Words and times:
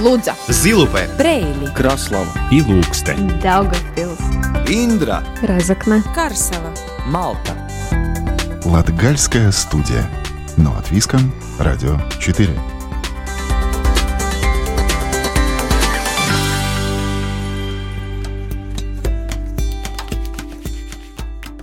Лудза, 0.00 0.34
Зилупе, 0.48 1.10
Брейли, 1.18 1.66
Краслава 1.76 2.32
и 2.50 2.62
Лукстен. 2.62 3.38
Daugavpils, 3.42 4.18
Индра, 4.66 5.22
Разокна, 5.42 6.02
Карсела. 6.14 6.72
Малта. 7.04 7.54
Латгальская 8.64 9.52
студия. 9.52 10.08
Но 10.56 10.74
от 10.74 10.90
Виском, 10.90 11.34
Радио 11.58 12.00
4. 12.18 12.48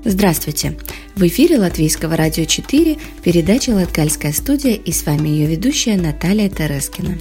Здравствуйте! 0.03 0.77
В 1.15 1.23
эфире 1.23 1.57
Латвийского 1.57 2.15
радио 2.15 2.45
4 2.45 2.97
передача 3.23 3.71
«Латгальская 3.71 4.31
студия» 4.31 4.75
и 4.75 4.91
с 4.91 5.05
вами 5.07 5.29
ее 5.29 5.47
ведущая 5.47 5.97
Наталья 5.97 6.47
Терескина. 6.47 7.17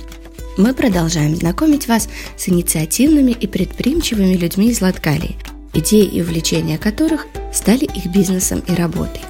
Мы 0.56 0.73
продолжаем 0.73 1.37
знакомить 1.37 1.87
вас 1.87 2.09
с 2.37 2.48
инициативными 2.48 3.33
и 3.33 3.47
предприимчивыми 3.47 4.34
людьми 4.34 4.70
из 4.70 4.80
Латгалии, 4.80 5.37
идеи 5.74 6.05
и 6.05 6.23
увлечения 6.23 6.78
которых 6.78 7.27
стали 7.52 7.84
их 7.84 8.06
бизнесом 8.06 8.62
и 8.66 8.74
работой. 8.74 9.20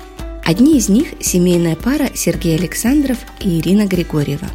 Одни 0.45 0.79
из 0.79 0.89
них– 0.89 1.09
семейная 1.20 1.75
пара 1.75 2.11
Сергей 2.15 2.57
Александров 2.57 3.19
и 3.41 3.59
Ирина 3.59 3.87
Григорьева. 3.87 4.47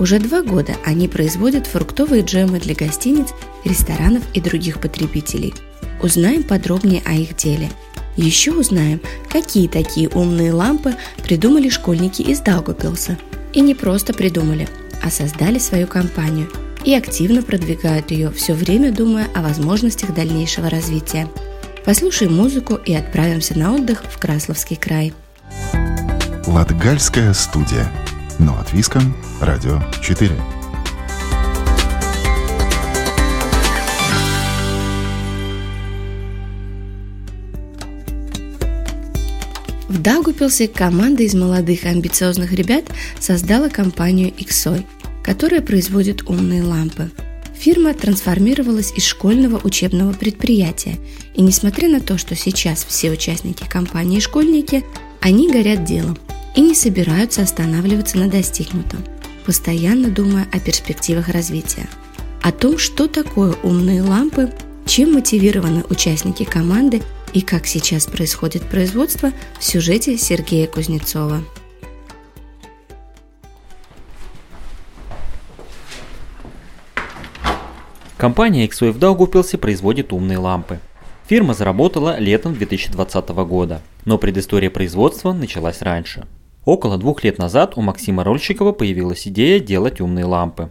Уже 0.00 0.18
два 0.18 0.42
года 0.42 0.74
они 0.84 1.06
производят 1.06 1.68
фруктовые 1.68 2.22
джемы 2.22 2.58
для 2.58 2.74
гостиниц, 2.74 3.28
ресторанов 3.64 4.24
и 4.34 4.40
других 4.40 4.80
потребителей. 4.80 5.54
Узнаем 6.02 6.42
подробнее 6.42 7.02
о 7.04 7.12
их 7.12 7.36
деле– 7.36 7.70
еще 8.18 8.50
узнаем, 8.50 9.00
какие 9.28 9.68
такие 9.68 10.08
умные 10.08 10.52
лампы 10.52 10.96
придумали 11.22 11.68
школьники 11.68 12.20
из 12.20 12.40
Даугупилса. 12.40 13.16
И 13.52 13.60
не 13.60 13.76
просто 13.76 14.12
придумали, 14.12 14.68
а 15.02 15.10
создали 15.10 15.58
свою 15.58 15.86
компанию 15.86 16.48
и 16.84 16.94
активно 16.94 17.42
продвигают 17.42 18.10
ее, 18.10 18.30
все 18.30 18.54
время 18.54 18.92
думая 18.92 19.28
о 19.34 19.42
возможностях 19.42 20.14
дальнейшего 20.14 20.70
развития. 20.70 21.28
Послушаем 21.84 22.34
музыку 22.34 22.74
и 22.74 22.94
отправимся 22.94 23.58
на 23.58 23.74
отдых 23.74 24.04
в 24.04 24.18
Красловский 24.18 24.76
край. 24.76 25.12
Латгальская 26.46 27.32
студия. 27.34 27.90
Но 28.38 28.58
от 28.58 28.72
Виском, 28.72 29.14
Радио 29.40 29.82
4. 30.02 30.57
В 39.88 40.02
Даугупилсе 40.02 40.68
команда 40.68 41.22
из 41.22 41.34
молодых 41.34 41.84
и 41.84 41.88
амбициозных 41.88 42.52
ребят 42.52 42.84
создала 43.18 43.70
компанию 43.70 44.34
XOI, 44.36 44.84
которая 45.22 45.62
производит 45.62 46.28
умные 46.28 46.62
лампы. 46.62 47.10
Фирма 47.58 47.94
трансформировалась 47.94 48.92
из 48.92 49.04
школьного 49.04 49.58
учебного 49.64 50.12
предприятия, 50.12 50.98
и 51.34 51.40
несмотря 51.40 51.88
на 51.88 52.00
то, 52.00 52.18
что 52.18 52.36
сейчас 52.36 52.84
все 52.84 53.10
участники 53.10 53.64
компании 53.66 54.20
школьники, 54.20 54.84
они 55.22 55.50
горят 55.50 55.84
делом 55.84 56.18
и 56.54 56.60
не 56.60 56.74
собираются 56.74 57.40
останавливаться 57.40 58.18
на 58.18 58.28
достигнутом, 58.28 59.02
постоянно 59.46 60.10
думая 60.10 60.46
о 60.52 60.60
перспективах 60.60 61.30
развития. 61.30 61.88
О 62.42 62.52
том, 62.52 62.76
что 62.76 63.08
такое 63.08 63.54
умные 63.62 64.02
лампы, 64.02 64.52
чем 64.86 65.14
мотивированы 65.14 65.82
участники 65.88 66.44
команды 66.44 67.02
и 67.32 67.40
как 67.40 67.66
сейчас 67.66 68.06
происходит 68.06 68.62
производство 68.62 69.30
в 69.58 69.64
сюжете 69.64 70.16
Сергея 70.16 70.66
Кузнецова. 70.66 71.42
Компания 78.16 78.66
XOI 78.66 78.90
в 78.90 79.58
производит 79.58 80.12
умные 80.12 80.38
лампы. 80.38 80.80
Фирма 81.28 81.54
заработала 81.54 82.18
летом 82.18 82.54
2020 82.54 83.28
года, 83.28 83.80
но 84.04 84.18
предыстория 84.18 84.70
производства 84.70 85.32
началась 85.32 85.82
раньше. 85.82 86.26
Около 86.64 86.98
двух 86.98 87.22
лет 87.22 87.38
назад 87.38 87.74
у 87.76 87.80
Максима 87.80 88.24
Рольщикова 88.24 88.72
появилась 88.72 89.28
идея 89.28 89.60
делать 89.60 90.00
умные 90.00 90.24
лампы. 90.24 90.70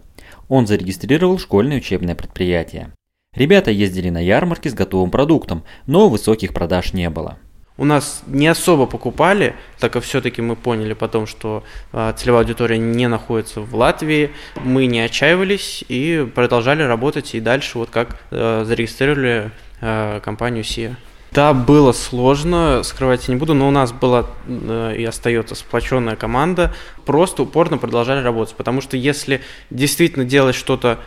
Он 0.50 0.68
зарегистрировал 0.68 1.40
школьное 1.40 1.78
учебное 1.78 2.16
предприятие. 2.16 2.92
Ребята 3.38 3.70
ездили 3.70 4.10
на 4.10 4.18
ярмарки 4.18 4.68
с 4.68 4.74
готовым 4.74 5.12
продуктом, 5.12 5.64
но 5.86 6.10
высоких 6.10 6.54
продаж 6.54 6.94
не 6.94 7.08
было. 7.12 7.38
У 7.78 7.86
нас 7.86 8.24
не 8.26 8.48
особо 8.48 8.88
покупали, 8.88 9.54
так 9.78 9.94
как 9.94 10.04
все-таки 10.04 10.42
мы 10.42 10.56
поняли 10.56 10.94
потом, 10.94 11.28
что 11.28 11.64
э, 11.94 12.14
целевая 12.18 12.42
аудитория 12.42 12.80
не 12.80 13.08
находится 13.08 13.62
в 13.62 13.76
Латвии. 13.76 14.32
Мы 14.56 14.88
не 14.88 15.02
отчаивались 15.02 15.86
и 15.88 16.28
продолжали 16.34 16.82
работать 16.82 17.36
и 17.36 17.40
дальше 17.40 17.78
вот 17.78 17.92
как 17.92 18.18
э, 18.32 18.64
зарегистрировали 18.66 19.52
э, 19.82 20.20
компанию 20.24 20.64
SIA. 20.64 20.96
Да, 21.32 21.54
было 21.54 21.92
сложно, 21.92 22.82
скрывать 22.82 23.28
я 23.28 23.36
не 23.36 23.40
буду, 23.40 23.54
но 23.54 23.68
у 23.68 23.72
нас 23.72 23.92
была 23.92 24.26
э, 24.48 24.96
и 24.98 25.06
остается 25.06 25.54
сплоченная 25.54 26.16
команда. 26.16 26.74
Просто 27.06 27.44
упорно 27.44 27.78
продолжали 27.78 28.24
работать, 28.24 28.56
потому 28.56 28.82
что 28.82 28.98
если 28.98 29.42
действительно 29.70 30.26
делать 30.26 30.56
что-то 30.56 30.98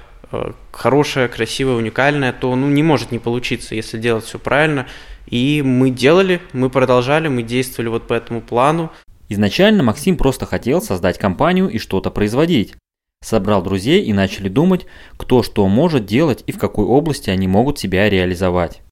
хорошее, 0.73 1.29
красивое, 1.29 1.75
уникальное, 1.75 2.33
то 2.33 2.55
ну, 2.55 2.69
не 2.69 2.83
может 2.83 3.11
не 3.11 3.19
получиться, 3.19 3.75
если 3.75 3.99
делать 3.99 4.25
все 4.25 4.39
правильно. 4.39 4.87
И 5.27 5.63
мы 5.65 5.91
делали, 5.91 6.41
мы 6.53 6.71
продолжали, 6.71 7.29
мы 7.29 7.43
действовали 7.43 7.89
вот 7.89 8.07
по 8.07 8.15
этому 8.15 8.41
плану. 8.41 8.91
Изначально 9.29 9.83
Максим 9.83 10.17
просто 10.17 10.47
хотел 10.47 10.83
создать 10.83 11.19
компанию 11.19 11.69
и 11.69 11.79
что-то 11.79 12.11
производить. 12.11 12.75
Собрал 13.23 13.63
друзей 13.63 14.03
и 14.05 14.13
начали 14.13 14.49
думать, 14.49 14.87
кто 15.17 15.43
что 15.43 15.67
может 15.69 16.07
делать 16.07 16.43
и 16.47 16.53
в 16.53 16.59
какой 16.59 16.85
области 16.85 17.31
они 17.31 17.47
могут 17.47 17.79
себя 17.79 18.09
реализовать. 18.09 18.83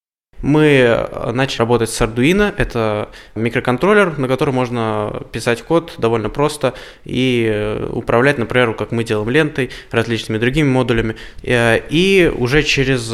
Мы 0.43 0.66
э, 0.66 1.32
начали 1.32 1.59
работать 1.59 1.91
с 1.91 2.00
Arduino. 2.00 2.54
Это 2.56 3.09
микроконтроллер, 3.34 4.19
на 4.19 4.28
котором 4.28 4.54
можно 4.54 5.22
писать 5.32 5.62
код 5.62 5.94
довольно 5.99 6.31
просто 6.31 6.75
и 7.04 7.49
э, 7.50 7.91
управлять, 7.93 8.38
например, 8.38 8.75
как 8.75 8.93
мы 8.93 9.04
делаем 9.04 9.31
лентой, 9.31 9.71
различными 9.91 10.38
другими 10.38 10.69
модулями. 10.69 11.16
Э, 11.43 11.81
и 11.91 12.32
уже 12.32 12.62
через 12.62 13.12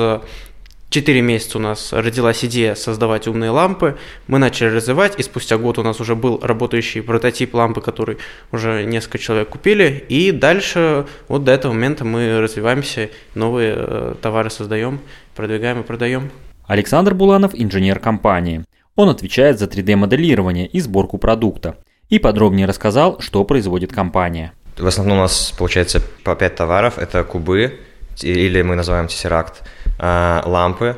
4 0.91 1.21
месяца 1.23 1.59
у 1.59 1.61
нас 1.62 1.95
родилась 1.95 2.45
идея 2.45 2.75
создавать 2.75 3.27
умные 3.27 3.51
лампы. 3.51 3.97
Мы 4.27 4.39
начали 4.39 4.69
развивать, 4.69 5.19
и 5.19 5.23
спустя 5.23 5.56
год 5.56 5.79
у 5.79 5.83
нас 5.83 6.01
уже 6.01 6.15
был 6.15 6.41
работающий 6.43 7.03
прототип 7.03 7.55
лампы, 7.55 7.81
который 7.81 8.19
уже 8.53 8.85
несколько 8.85 9.19
человек 9.19 9.49
купили. 9.49 10.05
И 10.11 10.31
дальше, 10.31 11.06
вот 11.29 11.45
до 11.45 11.53
этого 11.53 11.73
момента 11.73 12.05
мы 12.05 12.41
развиваемся, 12.41 13.09
новые 13.35 14.15
товары 14.21 14.51
создаем, 14.51 15.01
продвигаем 15.35 15.81
и 15.81 15.85
продаем. 15.85 16.31
Александр 16.67 17.13
Буланов– 17.15 17.53
инженер 17.55 17.99
компании. 18.01 18.65
Он 18.97 19.11
отвечает 19.11 19.59
за 19.59 19.67
3D-моделирование 19.67 20.67
и 20.67 20.81
сборку 20.81 21.19
продукта. 21.19 21.77
И 22.09 22.19
подробнее 22.19 22.67
рассказал, 22.67 23.21
что 23.21 23.45
производит 23.45 23.93
компания. 23.93 24.53
В 24.79 24.87
основном 24.87 25.19
у 25.19 25.21
нас 25.23 25.53
получается 25.57 26.01
по 26.23 26.35
5 26.35 26.57
товаров. 26.57 26.99
Это 26.99 27.23
кубы, 27.25 27.81
или 28.23 28.63
мы 28.63 28.77
называем 28.77 29.09
тессеракт, 29.09 29.63
а, 29.99 30.43
лампы, 30.47 30.97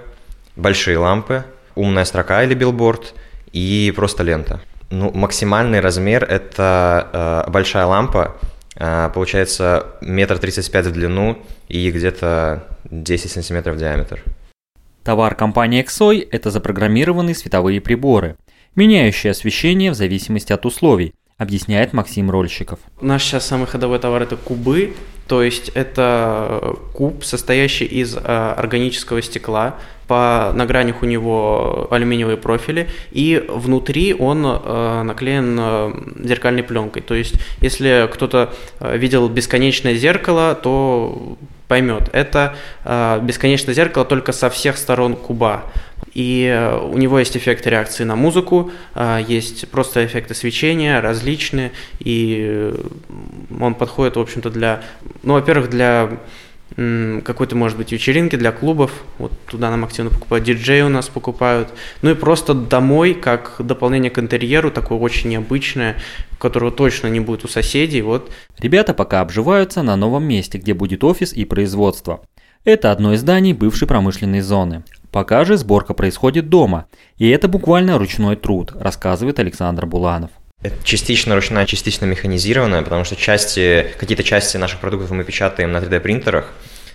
большие 0.54 0.98
лампы, 0.98 1.44
умная 1.74 2.04
строка 2.04 2.44
или 2.44 2.54
билборд 2.54 3.14
и 3.52 3.92
просто 3.96 4.22
лента. 4.22 4.60
Ну, 4.90 5.10
максимальный 5.12 5.80
размер– 5.80 6.22
это 6.28 7.44
э, 7.46 7.50
большая 7.50 7.86
лампа, 7.86 8.36
э, 8.76 9.10
получается 9.12 9.86
метр 10.00 10.38
тридцать 10.38 10.70
пять 10.70 10.86
в 10.86 10.92
длину 10.92 11.38
и 11.66 11.90
где-то 11.90 12.62
10 12.84 13.32
сантиметров 13.32 13.74
в 13.74 13.78
диаметр. 13.80 14.22
Товар 15.06 15.36
компании 15.36 15.84
XOI– 15.84 16.26
это 16.32 16.50
запрограммированные 16.50 17.36
световые 17.36 17.80
приборы, 17.80 18.36
меняющие 18.74 19.30
освещение 19.30 19.92
в 19.92 19.94
зависимости 19.94 20.52
от 20.52 20.66
условий, 20.66 21.14
объясняет 21.38 21.92
Максим 21.92 22.28
Рольщиков. 22.28 22.80
Наш 23.00 23.22
сейчас 23.22 23.46
самый 23.46 23.68
ходовой 23.68 24.00
товар– 24.00 24.22
это 24.24 24.36
кубы, 24.36 24.94
то 25.28 25.44
есть 25.44 25.68
это 25.74 26.74
куб, 26.92 27.22
состоящий 27.22 27.84
из 27.84 28.16
э, 28.16 28.18
органического 28.20 29.22
стекла, 29.22 29.76
по, 30.08 30.50
на 30.56 30.66
гранях 30.66 31.04
у 31.04 31.06
него 31.06 31.86
алюминиевые 31.92 32.36
профили, 32.36 32.88
и 33.12 33.44
внутри 33.48 34.12
он 34.12 34.44
э, 34.44 35.02
наклеен 35.04 35.56
э, 35.56 35.92
зеркальной 36.24 36.64
пленкой. 36.64 37.02
То 37.02 37.14
есть, 37.14 37.34
если 37.60 38.08
кто-то 38.12 38.52
э, 38.80 38.98
видел 38.98 39.28
бесконечное 39.28 39.94
зеркало, 39.94 40.56
то 40.60 41.38
поймет. 41.68 42.08
Это 42.12 42.56
э, 42.84 43.20
бесконечное 43.22 43.74
зеркало 43.74 44.04
только 44.04 44.32
со 44.32 44.50
всех 44.50 44.76
сторон 44.76 45.16
куба. 45.16 45.64
И 46.14 46.44
э, 46.44 46.78
у 46.78 46.96
него 46.96 47.18
есть 47.18 47.36
эффекты 47.36 47.70
реакции 47.70 48.04
на 48.04 48.16
музыку, 48.16 48.70
э, 48.94 49.24
есть 49.26 49.68
просто 49.70 50.04
эффекты 50.04 50.34
свечения 50.34 51.00
различные, 51.00 51.72
и 51.98 52.74
он 53.60 53.74
подходит, 53.74 54.16
в 54.16 54.20
общем-то, 54.20 54.50
для, 54.50 54.82
ну, 55.22 55.34
во-первых, 55.34 55.70
для 55.70 56.10
какой-то, 56.74 57.54
может 57.54 57.78
быть, 57.78 57.92
вечеринки 57.92 58.36
для 58.36 58.52
клубов. 58.52 59.04
Вот 59.18 59.32
туда 59.46 59.70
нам 59.70 59.84
активно 59.84 60.10
покупают. 60.10 60.44
Диджеи 60.44 60.80
у 60.80 60.88
нас 60.88 61.08
покупают. 61.08 61.68
Ну 62.02 62.10
и 62.10 62.14
просто 62.14 62.54
домой, 62.54 63.14
как 63.14 63.56
дополнение 63.60 64.10
к 64.10 64.18
интерьеру, 64.18 64.70
такое 64.70 64.98
очень 64.98 65.30
необычное, 65.30 65.96
которого 66.38 66.72
точно 66.72 67.06
не 67.06 67.20
будет 67.20 67.44
у 67.44 67.48
соседей. 67.48 68.02
Вот. 68.02 68.30
Ребята 68.58 68.94
пока 68.94 69.20
обживаются 69.20 69.82
на 69.82 69.96
новом 69.96 70.24
месте, 70.24 70.58
где 70.58 70.74
будет 70.74 71.04
офис 71.04 71.32
и 71.32 71.44
производство. 71.44 72.22
Это 72.64 72.90
одно 72.90 73.14
из 73.14 73.20
зданий 73.20 73.52
бывшей 73.52 73.86
промышленной 73.86 74.40
зоны. 74.40 74.82
Пока 75.12 75.44
же 75.44 75.56
сборка 75.56 75.94
происходит 75.94 76.48
дома, 76.48 76.86
и 77.16 77.28
это 77.28 77.46
буквально 77.46 77.96
ручной 77.96 78.34
труд, 78.34 78.72
рассказывает 78.74 79.38
Александр 79.38 79.86
Буланов. 79.86 80.30
Это 80.66 80.82
частично 80.82 81.36
ручная, 81.36 81.64
частично 81.64 82.06
механизированная, 82.06 82.82
потому 82.82 83.04
что 83.04 83.14
части, 83.14 83.86
какие-то 84.00 84.24
части 84.24 84.56
наших 84.56 84.80
продуктов 84.80 85.12
мы 85.12 85.22
печатаем 85.22 85.70
на 85.70 85.78
3D-принтерах, 85.78 86.46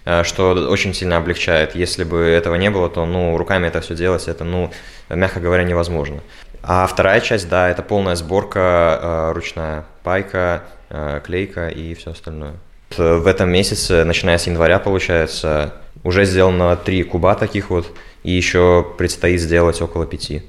э, 0.03 0.23
что 0.25 0.51
очень 0.69 0.93
сильно 0.93 1.15
облегчает. 1.15 1.73
Если 1.73 2.03
бы 2.03 2.17
этого 2.17 2.55
не 2.55 2.69
было, 2.69 2.89
то 2.89 3.05
ну, 3.05 3.37
руками 3.37 3.67
это 3.67 3.79
все 3.79 3.95
делать, 3.95 4.27
это, 4.27 4.43
ну, 4.43 4.71
мягко 5.09 5.39
говоря, 5.39 5.63
невозможно. 5.63 6.19
А 6.63 6.85
вторая 6.85 7.21
часть, 7.21 7.47
да, 7.47 7.69
это 7.69 7.81
полная 7.81 8.15
сборка 8.15 8.99
э, 9.01 9.31
ручная, 9.33 9.85
пайка, 10.03 10.63
э, 10.89 11.21
клейка 11.23 11.69
и 11.69 11.93
все 11.93 12.11
остальное. 12.11 12.55
В 12.97 13.25
этом 13.25 13.49
месяце, 13.49 14.03
начиная 14.03 14.37
с 14.37 14.47
января, 14.47 14.79
получается, 14.79 15.73
уже 16.03 16.25
сделано 16.25 16.75
три 16.75 17.03
куба 17.03 17.35
таких 17.35 17.69
вот, 17.69 17.87
и 18.23 18.31
еще 18.31 18.85
предстоит 18.97 19.39
сделать 19.39 19.81
около 19.81 20.05
пяти. 20.05 20.43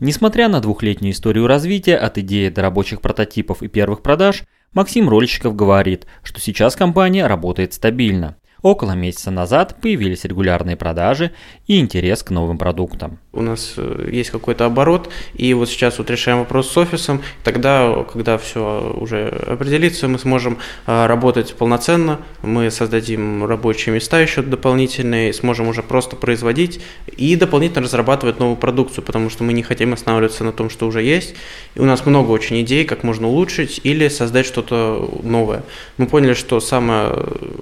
Несмотря 0.00 0.48
на 0.48 0.60
двухлетнюю 0.60 1.12
историю 1.12 1.46
развития 1.46 1.96
от 1.96 2.18
идеи 2.18 2.48
до 2.48 2.62
рабочих 2.62 3.00
прототипов 3.00 3.62
и 3.62 3.68
первых 3.68 4.02
продаж, 4.02 4.44
Максим 4.72 5.08
Рольщиков 5.08 5.56
говорит, 5.56 6.06
что 6.22 6.40
сейчас 6.40 6.76
компания 6.76 7.26
работает 7.26 7.72
стабильно– 7.74 8.36
Около 8.62 8.92
месяца 8.92 9.30
назад 9.30 9.76
появились 9.80 10.24
регулярные 10.24 10.76
продажи 10.76 11.30
и 11.68 11.78
интерес 11.78 12.22
к 12.24 12.30
новым 12.30 12.58
продуктам. 12.58 13.18
У 13.32 13.40
нас 13.40 13.74
э, 13.76 14.08
есть 14.10 14.30
какой-то 14.30 14.66
оборот, 14.66 15.10
и 15.34 15.54
вот 15.54 15.68
сейчас 15.68 15.98
вот 15.98 16.10
решаем 16.10 16.40
вопрос 16.40 16.70
с 16.70 16.76
офисом. 16.76 17.22
Тогда, 17.44 18.04
когда 18.12 18.36
все 18.36 18.96
уже 19.00 19.28
определится, 19.28 20.08
мы 20.08 20.18
сможем 20.18 20.58
э, 20.86 21.06
работать 21.06 21.54
полноценно, 21.54 22.18
мы 22.42 22.70
создадим 22.72 23.44
рабочие 23.44 23.94
места 23.94 24.18
еще 24.18 24.42
дополнительные, 24.42 25.32
сможем 25.32 25.68
уже 25.68 25.84
просто 25.84 26.16
производить 26.16 26.80
и 27.16 27.36
дополнительно 27.36 27.84
разрабатывать 27.84 28.40
новую 28.40 28.56
продукцию, 28.56 29.04
потому 29.04 29.30
что 29.30 29.44
мы 29.44 29.52
не 29.52 29.62
хотим 29.62 29.92
останавливаться 29.92 30.42
на 30.42 30.52
том, 30.52 30.68
что 30.68 30.88
уже 30.88 31.02
есть. 31.02 31.36
И 31.76 31.80
у 31.80 31.84
нас 31.84 32.04
много 32.06 32.32
очень 32.32 32.60
идей, 32.62 32.84
как 32.84 33.04
можно 33.04 33.28
улучшить 33.28 33.80
или 33.84 34.08
создать 34.08 34.46
что-то 34.46 35.08
новое. 35.22 35.62
Мы 35.96 36.06
поняли, 36.06 36.34
что 36.34 36.58
самое 36.58 37.12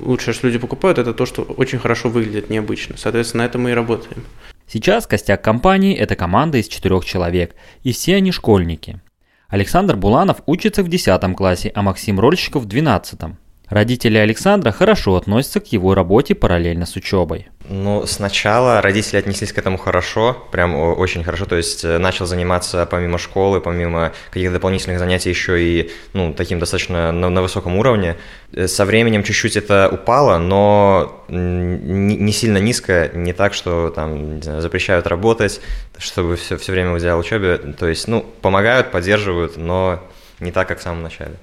лучшее, 0.00 0.32
что 0.32 0.46
люди 0.46 0.58
покупают, 0.58 0.85
покупают, 0.86 0.98
это 0.98 1.14
то, 1.14 1.26
что 1.26 1.42
очень 1.42 1.78
хорошо 1.78 2.08
выглядит 2.08 2.50
необычно. 2.50 2.96
Соответственно, 2.96 3.44
на 3.44 3.46
этом 3.48 3.62
мы 3.62 3.70
и 3.70 3.74
работаем. 3.74 4.24
Сейчас 4.68 5.06
костяк 5.06 5.42
компании– 5.42 5.96
это 5.98 6.16
команда 6.16 6.58
из 6.58 6.68
четырех 6.68 7.04
человек, 7.04 7.54
и 7.84 7.92
все 7.92 8.16
они 8.16 8.32
школьники. 8.32 9.00
Александр 9.48 9.96
Буланов 9.96 10.42
учится 10.46 10.82
в 10.82 10.88
10 10.88 11.36
классе, 11.36 11.70
а 11.74 11.82
Максим 11.82 12.18
Рольщиков 12.18 12.64
в 12.64 12.66
12. 12.66 13.20
Родители 13.68 14.16
Александра 14.16 14.70
хорошо 14.70 15.16
относятся 15.16 15.58
к 15.58 15.66
его 15.72 15.94
работе 15.94 16.36
параллельно 16.36 16.86
с 16.86 16.94
учебой. 16.94 17.48
Ну, 17.68 18.06
сначала 18.06 18.80
родители 18.80 19.16
отнеслись 19.16 19.52
к 19.52 19.58
этому 19.58 19.76
хорошо, 19.76 20.36
прям 20.52 20.76
очень 20.76 21.24
хорошо, 21.24 21.46
то 21.46 21.56
есть 21.56 21.84
э, 21.84 21.98
начал 21.98 22.26
заниматься 22.26 22.86
помимо 22.86 23.18
школы, 23.18 23.60
помимо 23.60 24.12
каких-то 24.30 24.52
дополнительных 24.52 25.00
занятий 25.00 25.30
еще 25.30 25.60
и, 25.60 25.90
ну, 26.12 26.32
таким 26.32 26.60
достаточно 26.60 27.10
на, 27.10 27.28
на 27.28 27.42
высоком 27.42 27.76
уровне. 27.76 28.16
Э, 28.52 28.68
со 28.68 28.84
временем 28.84 29.24
чуть-чуть 29.24 29.56
это 29.56 29.88
упало, 29.90 30.38
но 30.38 31.24
не, 31.28 32.32
сильно 32.32 32.58
низко, 32.58 33.10
не 33.14 33.32
так, 33.32 33.52
что 33.52 33.90
там 33.90 34.40
знаю, 34.44 34.62
запрещают 34.62 35.08
работать, 35.08 35.60
чтобы 35.98 36.36
все, 36.36 36.56
все 36.56 36.70
время 36.70 36.92
уделял 36.92 37.18
учебе, 37.18 37.56
то 37.56 37.88
есть, 37.88 38.06
ну, 38.06 38.24
помогают, 38.42 38.92
поддерживают, 38.92 39.56
но 39.56 40.00
не 40.38 40.52
так, 40.52 40.68
как 40.68 40.78
в 40.78 40.82
самом 40.82 41.02
начале. 41.02 41.34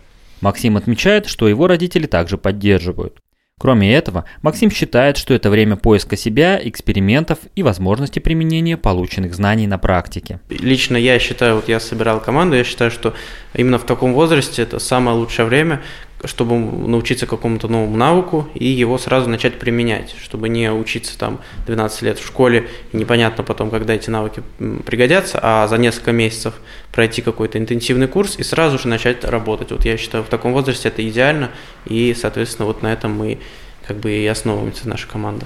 Максим 0.44 0.76
отмечает, 0.76 1.28
что 1.28 1.48
его 1.48 1.68
родители 1.68 2.06
также 2.06 2.38
поддерживают. 2.38 3.20
Кроме 3.58 3.96
этого, 3.96 4.26
Максим 4.42 4.70
считает, 4.70 5.16
что 5.16 5.34
это 5.34 5.50
время 5.50 5.78
поиска 5.78 6.18
себя, 6.18 6.60
экспериментов 6.62 7.40
и 7.56 7.64
возможности 7.64 8.20
применения 8.20 8.76
полученных 8.76 9.34
знаний 9.36 9.68
на 9.68 9.78
практике. 9.78 10.42
Лично 10.50 10.98
я 10.98 11.18
считаю, 11.18 11.56
вот 11.56 11.70
я 11.70 11.80
собирал 11.80 12.20
команду, 12.20 12.58
я 12.58 12.66
считаю, 12.66 12.92
что 12.92 13.14
именно 13.54 13.78
в 13.78 13.86
таком 13.86 14.14
возрасте 14.14 14.64
это 14.64 14.80
самое 14.80 15.16
лучшее 15.16 15.46
время, 15.46 15.82
чтобы 16.26 16.58
научиться 16.58 17.26
какому-то 17.26 17.68
новому 17.68 17.98
навыку 17.98 18.48
и 18.54 18.66
его 18.66 18.98
сразу 18.98 19.30
начать 19.30 19.60
применять, 19.60 20.16
чтобы 20.22 20.48
не 20.50 20.72
учиться 20.72 21.18
там 21.18 21.42
12 21.66 22.02
лет 22.04 22.20
в 22.20 22.26
школе 22.26 22.70
и 22.92 22.98
непонятно 22.98 23.44
потом, 23.44 23.70
когда 23.70 23.94
эти 23.94 24.10
навыки 24.10 24.42
пригодятся, 24.86 25.40
а 25.42 25.68
за 25.68 25.78
несколько 25.78 26.12
месяцев 26.12 26.54
пройти 26.92 27.22
какой-то 27.22 27.58
интенсивный 27.58 28.08
курс 28.08 28.38
и 28.38 28.44
сразу 28.44 28.80
же 28.80 28.88
начать 28.88 29.26
работать. 29.26 29.72
Вот 29.72 29.84
я 29.86 29.98
считаю, 29.98 30.24
в 30.24 30.30
таком 30.30 30.54
возрасте 30.54 30.88
это 30.88 31.08
идеально, 31.08 31.52
и, 31.86 32.16
соответственно, 32.18 32.68
вот 32.68 32.82
на 32.82 32.94
этом 32.94 33.12
мы 33.12 33.40
как 33.86 33.98
бы 33.98 34.12
и 34.12 34.26
основываемся, 34.26 34.88
наша 34.88 35.08
команда. 35.08 35.46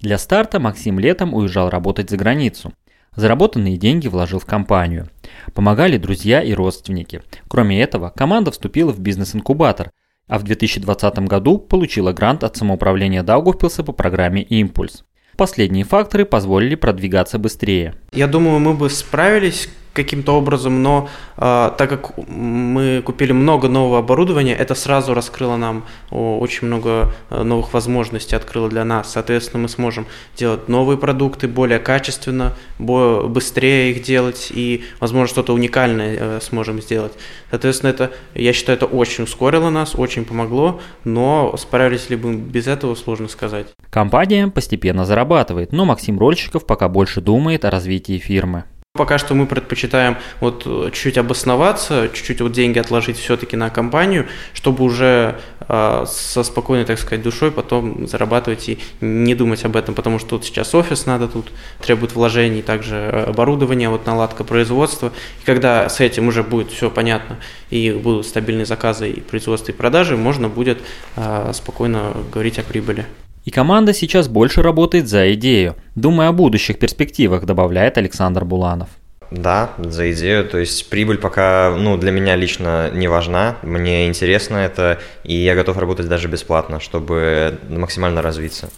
Для 0.00 0.16
старта 0.16 0.58
Максим 0.58 0.98
летом 0.98 1.34
уезжал 1.34 1.68
работать 1.68 2.08
за 2.08 2.16
границу. 2.16 2.72
Заработанные 3.14 3.76
деньги 3.76 4.08
вложил 4.08 4.40
в 4.40 4.46
компанию. 4.46 5.08
Помогали 5.52 5.98
друзья 5.98 6.42
и 6.42 6.52
родственники. 6.52 7.22
Кроме 7.48 7.80
этого, 7.80 8.10
команда 8.16 8.50
вступила 8.50 8.90
в 8.90 9.00
бизнес-инкубатор– 9.00 9.90
а 10.26 10.38
в 10.38 10.42
2020 10.42 11.18
году 11.20 11.58
получила 11.58 12.12
грант 12.12 12.44
от 12.44 12.56
самоуправления 12.56 13.22
Даугавпилса 13.22 13.82
по 13.82 13.92
программе 13.92 14.42
«Импульс». 14.42 15.04
Последние 15.36 15.84
факторы 15.84 16.24
позволили 16.24 16.76
продвигаться 16.76 17.38
быстрее. 17.38 17.94
Я 18.12 18.28
думаю, 18.28 18.60
мы 18.60 18.74
бы 18.74 18.88
справились 18.88 19.68
каким-то 19.94 20.32
образом, 20.32 20.82
но 20.82 21.08
э, 21.36 21.70
так 21.78 21.88
как 21.88 22.18
мы 22.28 23.00
купили 23.04 23.32
много 23.32 23.68
нового 23.68 24.00
оборудования, 24.00 24.54
это 24.54 24.74
сразу 24.74 25.14
раскрыло 25.14 25.56
нам 25.56 25.84
о, 26.10 26.38
очень 26.38 26.66
много 26.66 27.12
э, 27.30 27.42
новых 27.42 27.72
возможностей, 27.72 28.36
открыло 28.36 28.68
для 28.68 28.84
нас. 28.84 29.12
Соответственно, 29.12 29.62
мы 29.62 29.68
сможем 29.68 30.06
делать 30.36 30.68
новые 30.68 30.98
продукты 30.98 31.48
более 31.48 31.78
качественно, 31.78 32.52
бо- 32.78 33.28
быстрее 33.28 33.92
их 33.92 34.02
делать 34.02 34.50
и, 34.54 34.84
возможно, 35.00 35.28
что-то 35.28 35.54
уникальное 35.54 36.16
э, 36.18 36.40
сможем 36.42 36.82
сделать. 36.82 37.12
Соответственно, 37.50 37.90
это, 37.90 38.10
я 38.34 38.52
считаю, 38.52 38.76
это 38.76 38.86
очень 38.86 39.24
ускорило 39.24 39.70
нас, 39.70 39.94
очень 39.94 40.24
помогло, 40.24 40.80
но 41.04 41.54
справились 41.56 42.10
ли 42.10 42.16
бы 42.16 42.34
без 42.34 42.66
этого, 42.66 42.96
сложно 42.96 43.28
сказать. 43.28 43.68
Компания 43.90 44.48
постепенно 44.48 45.04
зарабатывает, 45.04 45.72
но 45.72 45.84
Максим 45.84 46.18
Рольщиков 46.18 46.66
пока 46.66 46.88
больше 46.88 47.20
думает 47.20 47.64
о 47.64 47.70
развитии 47.70 48.18
фирмы. 48.18 48.64
Пока 48.96 49.18
что 49.18 49.34
мы 49.34 49.46
предпочитаем 49.46 50.18
вот 50.38 50.62
чуть-чуть 50.62 51.18
обосноваться, 51.18 52.08
чуть-чуть 52.14 52.40
вот 52.40 52.52
деньги 52.52 52.78
отложить 52.78 53.18
все-таки 53.18 53.56
на 53.56 53.68
компанию, 53.68 54.28
чтобы 54.52 54.84
уже 54.84 55.40
э, 55.66 56.04
со 56.06 56.44
спокойной, 56.44 56.84
так 56.84 57.00
сказать, 57.00 57.20
душой 57.20 57.50
потом 57.50 58.06
зарабатывать 58.06 58.68
и 58.68 58.78
не 59.00 59.34
думать 59.34 59.64
об 59.64 59.74
этом, 59.74 59.96
потому 59.96 60.20
что 60.20 60.28
тут 60.28 60.44
сейчас 60.44 60.76
офис 60.76 61.06
надо, 61.06 61.26
тут 61.26 61.50
требует 61.80 62.14
вложений, 62.14 62.62
также 62.62 63.24
оборудование, 63.26 63.88
вот 63.88 64.06
наладка 64.06 64.44
производства. 64.44 65.12
И 65.42 65.44
когда 65.44 65.88
с 65.88 65.98
этим 65.98 66.28
уже 66.28 66.44
будет 66.44 66.70
все 66.70 66.88
понятно 66.88 67.38
и 67.70 67.90
будут 67.90 68.26
стабильные 68.26 68.64
заказы 68.64 69.10
и 69.10 69.20
производство 69.20 69.72
и 69.72 69.74
продажи, 69.74 70.16
можно 70.16 70.48
будет 70.48 70.78
э, 71.16 71.50
спокойно 71.52 72.12
говорить 72.32 72.60
о 72.60 72.62
прибыли. 72.62 73.06
И 73.44 73.50
команда 73.50 73.92
сейчас 73.92 74.26
больше 74.28 74.62
работает 74.62 75.08
за 75.08 75.34
идею, 75.34 75.76
думая 75.94 76.28
о 76.28 76.32
будущих 76.32 76.78
перспективах, 76.78 77.44
добавляет 77.44 77.98
Александр 77.98 78.44
Буланов. 78.44 78.88
Да, 79.30 79.72
за 79.78 80.12
идею. 80.12 80.48
То 80.48 80.58
есть 80.58 80.88
прибыль 80.88 81.18
пока, 81.18 81.74
ну, 81.76 81.98
для 81.98 82.10
меня 82.10 82.36
лично 82.36 82.90
не 82.90 83.08
важна. 83.08 83.56
Мне 83.62 84.06
интересно 84.06 84.56
это, 84.58 85.00
и 85.24 85.34
я 85.34 85.54
готов 85.54 85.76
работать 85.76 86.08
даже 86.08 86.28
бесплатно, 86.28 86.80
чтобы 86.80 87.58
максимально 87.68 88.22
развиться. 88.22 88.70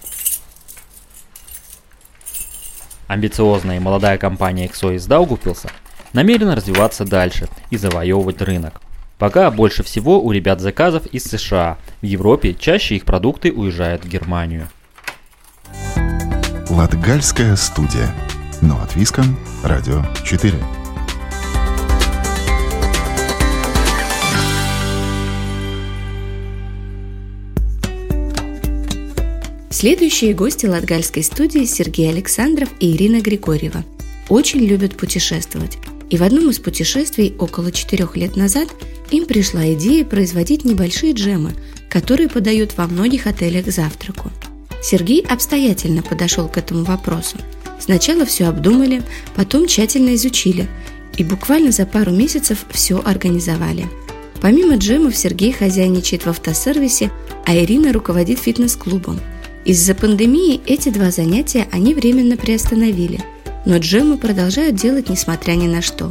Амбициозная 3.06 3.76
и 3.76 3.80
молодая 3.80 4.18
компания 4.18 4.66
XO 4.66 4.96
из 4.96 5.06
Даугупилса 5.06 5.70
намерена 6.12 6.56
развиваться 6.56 7.04
дальше 7.04 7.48
и 7.70 7.76
завоевывать 7.76 8.42
рынок. 8.42 8.80
Пока 9.18 9.50
больше 9.50 9.82
всего 9.82 10.22
у 10.22 10.30
ребят 10.30 10.60
заказов 10.60 11.06
из 11.06 11.24
США. 11.24 11.78
В 12.02 12.06
Европе 12.06 12.54
чаще 12.54 12.96
их 12.96 13.04
продукты 13.04 13.50
уезжают 13.50 14.04
в 14.04 14.08
Германию. 14.08 14.68
Латгальская 16.68 17.56
студия. 17.56 18.14
Но 18.60 18.80
от 18.82 18.94
Виском. 18.94 19.38
Радио 19.62 20.04
4. 20.24 20.52
Следующие 29.70 30.34
гости 30.34 30.66
Латгальской 30.66 31.22
студии 31.22 31.64
Сергей 31.64 32.10
Александров 32.10 32.68
и 32.80 32.94
Ирина 32.94 33.20
Григорьева. 33.20 33.84
Очень 34.28 34.60
любят 34.60 34.96
путешествовать. 34.96 35.78
И 36.10 36.16
в 36.16 36.22
одном 36.22 36.50
из 36.50 36.58
путешествий 36.58 37.34
около 37.38 37.72
четырех 37.72 38.16
лет 38.16 38.36
назад 38.36 38.68
им 39.10 39.26
пришла 39.26 39.72
идея 39.74 40.04
производить 40.04 40.64
небольшие 40.64 41.12
джемы, 41.12 41.52
которые 41.88 42.28
подают 42.28 42.76
во 42.76 42.86
многих 42.86 43.26
отелях 43.26 43.66
к 43.66 43.70
завтраку. 43.70 44.30
Сергей 44.82 45.20
обстоятельно 45.22 46.02
подошел 46.02 46.48
к 46.48 46.58
этому 46.58 46.84
вопросу. 46.84 47.38
Сначала 47.80 48.24
все 48.24 48.46
обдумали, 48.46 49.02
потом 49.34 49.66
тщательно 49.66 50.14
изучили 50.14 50.68
и 51.16 51.24
буквально 51.24 51.72
за 51.72 51.86
пару 51.86 52.12
месяцев 52.12 52.66
все 52.70 53.00
организовали. 53.04 53.86
Помимо 54.40 54.76
джемов 54.76 55.16
Сергей 55.16 55.52
хозяйничает 55.52 56.24
в 56.24 56.28
автосервисе, 56.28 57.10
а 57.44 57.56
Ирина 57.56 57.92
руководит 57.92 58.38
фитнес-клубом. 58.38 59.18
Из-за 59.64 59.94
пандемии 59.94 60.60
эти 60.66 60.90
два 60.90 61.10
занятия 61.10 61.66
они 61.72 61.94
временно 61.94 62.36
приостановили, 62.36 63.20
но 63.66 63.76
джемы 63.76 64.16
продолжают 64.16 64.76
делать 64.76 65.10
несмотря 65.10 65.52
ни 65.52 65.66
на 65.66 65.82
что. 65.82 66.10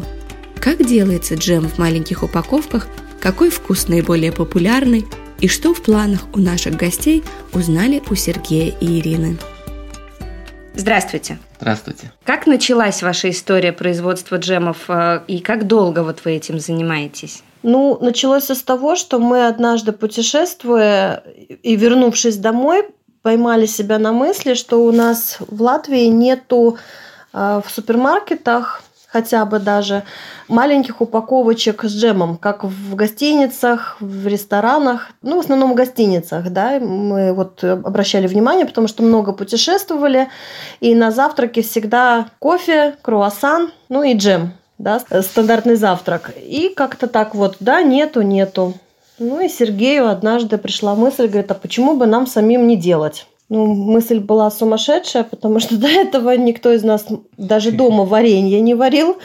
Как 0.60 0.86
делается 0.86 1.36
джем 1.36 1.68
в 1.68 1.80
маленьких 1.80 2.22
упаковках, 2.22 2.88
какой 3.20 3.50
вкус 3.50 3.88
наиболее 3.88 4.32
популярный 4.32 5.06
и 5.40 5.48
что 5.48 5.74
в 5.74 5.82
планах 5.82 6.22
у 6.34 6.40
наших 6.40 6.76
гостей 6.76 7.24
узнали 7.54 8.04
у 8.10 8.16
Сергея 8.16 8.74
и 8.80 9.00
Ирины. 9.00 9.38
Здравствуйте. 10.76 11.40
Здравствуйте. 11.60 12.12
Как 12.26 12.48
началась 12.48 13.02
ваша 13.02 13.30
история 13.30 13.72
производства 13.72 14.36
джемов 14.36 14.90
э, 14.90 15.22
и 15.28 15.40
как 15.40 15.68
долго 15.68 16.04
вот 16.04 16.20
вы 16.26 16.34
этим 16.34 16.60
занимаетесь? 16.60 17.44
Ну, 17.64 17.98
началось 18.02 18.50
с 18.50 18.62
того, 18.62 18.98
что 18.98 19.20
мы 19.20 19.48
однажды 19.48 19.94
путешествуя 19.94 21.24
и 21.64 21.76
вернувшись 21.78 22.36
домой, 22.38 22.84
поймали 23.22 23.66
себя 23.66 23.98
на 23.98 24.12
мысли, 24.12 24.54
что 24.54 24.84
у 24.84 24.92
нас 24.92 25.38
в 25.40 25.62
Латвии 25.62 26.06
нету 26.08 26.78
в 27.36 27.66
супермаркетах 27.70 28.82
хотя 29.16 29.46
бы 29.46 29.60
даже 29.60 30.04
маленьких 30.50 31.00
упаковочек 31.00 31.86
с 31.86 31.94
джемом, 31.94 32.38
как 32.38 32.66
в 32.66 32.96
гостиницах, 32.96 33.96
в 34.02 34.28
ресторанах, 34.28 35.12
ну, 35.22 35.38
в 35.38 35.40
основном 35.40 35.72
в 35.72 35.76
гостиницах, 35.76 36.50
да, 36.50 36.80
мы 36.82 37.34
вот 37.34 37.64
обращали 37.64 38.28
внимание, 38.28 38.66
потому 38.66 38.90
что 38.90 39.04
много 39.04 39.32
путешествовали, 39.32 40.28
и 40.82 40.94
на 40.96 41.12
завтраке 41.12 41.62
всегда 41.62 42.28
кофе, 42.40 42.96
круассан, 43.02 43.72
ну 43.88 44.04
и 44.04 44.16
джем, 44.16 44.52
да, 44.78 45.00
стандартный 45.00 45.76
завтрак. 45.76 46.32
И 46.38 46.74
как-то 46.76 47.08
так 47.08 47.36
вот, 47.36 47.56
да, 47.62 47.82
нету, 47.84 48.22
нету. 48.22 48.74
Ну 49.18 49.40
и 49.40 49.48
Сергею 49.48 50.10
однажды 50.10 50.58
пришла 50.58 50.94
мысль, 50.94 51.28
говорит, 51.28 51.52
а 51.52 51.56
почему 51.56 51.96
бы 51.96 52.06
нам 52.06 52.28
самим 52.28 52.68
не 52.68 52.76
делать? 52.76 53.28
Ну, 53.48 53.66
мысль 53.68 54.20
была 54.20 54.50
сумасшедшая, 54.50 55.24
потому 55.24 55.60
что 55.60 55.78
до 55.80 55.88
этого 55.88 56.36
никто 56.36 56.72
из 56.72 56.84
нас 56.84 57.06
даже 57.38 57.72
дома 57.72 58.06
варенье 58.06 58.60
не 58.62 58.74
варил 58.74 59.18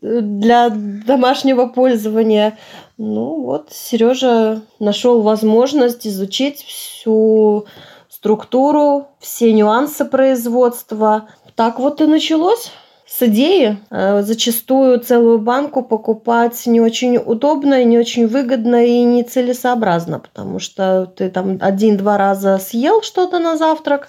э, 0.00 0.20
для 0.20 0.70
домашнего 0.70 1.66
пользования. 1.66 2.58
Ну 2.98 3.42
вот, 3.42 3.72
Сережа 3.72 4.62
нашел 4.78 5.22
возможность 5.22 6.06
изучить 6.06 6.62
всю 6.62 7.66
структуру, 8.08 9.08
все 9.18 9.52
нюансы 9.52 10.04
производства. 10.04 11.28
Так 11.56 11.78
вот 11.78 12.00
и 12.00 12.06
началось 12.06 12.70
с 13.18 13.22
идеи. 13.22 13.78
Э, 13.90 14.22
зачастую 14.22 15.00
целую 15.00 15.38
банку 15.38 15.82
покупать 15.82 16.66
не 16.66 16.80
очень 16.80 17.18
удобно, 17.18 17.84
не 17.84 17.98
очень 17.98 18.26
выгодно 18.26 18.84
и 18.84 19.02
нецелесообразно, 19.02 20.20
потому 20.20 20.58
что 20.58 21.06
ты 21.06 21.28
там 21.28 21.58
один-два 21.60 22.16
раза 22.16 22.58
съел 22.58 23.02
что-то 23.02 23.38
на 23.38 23.56
завтрак, 23.56 24.08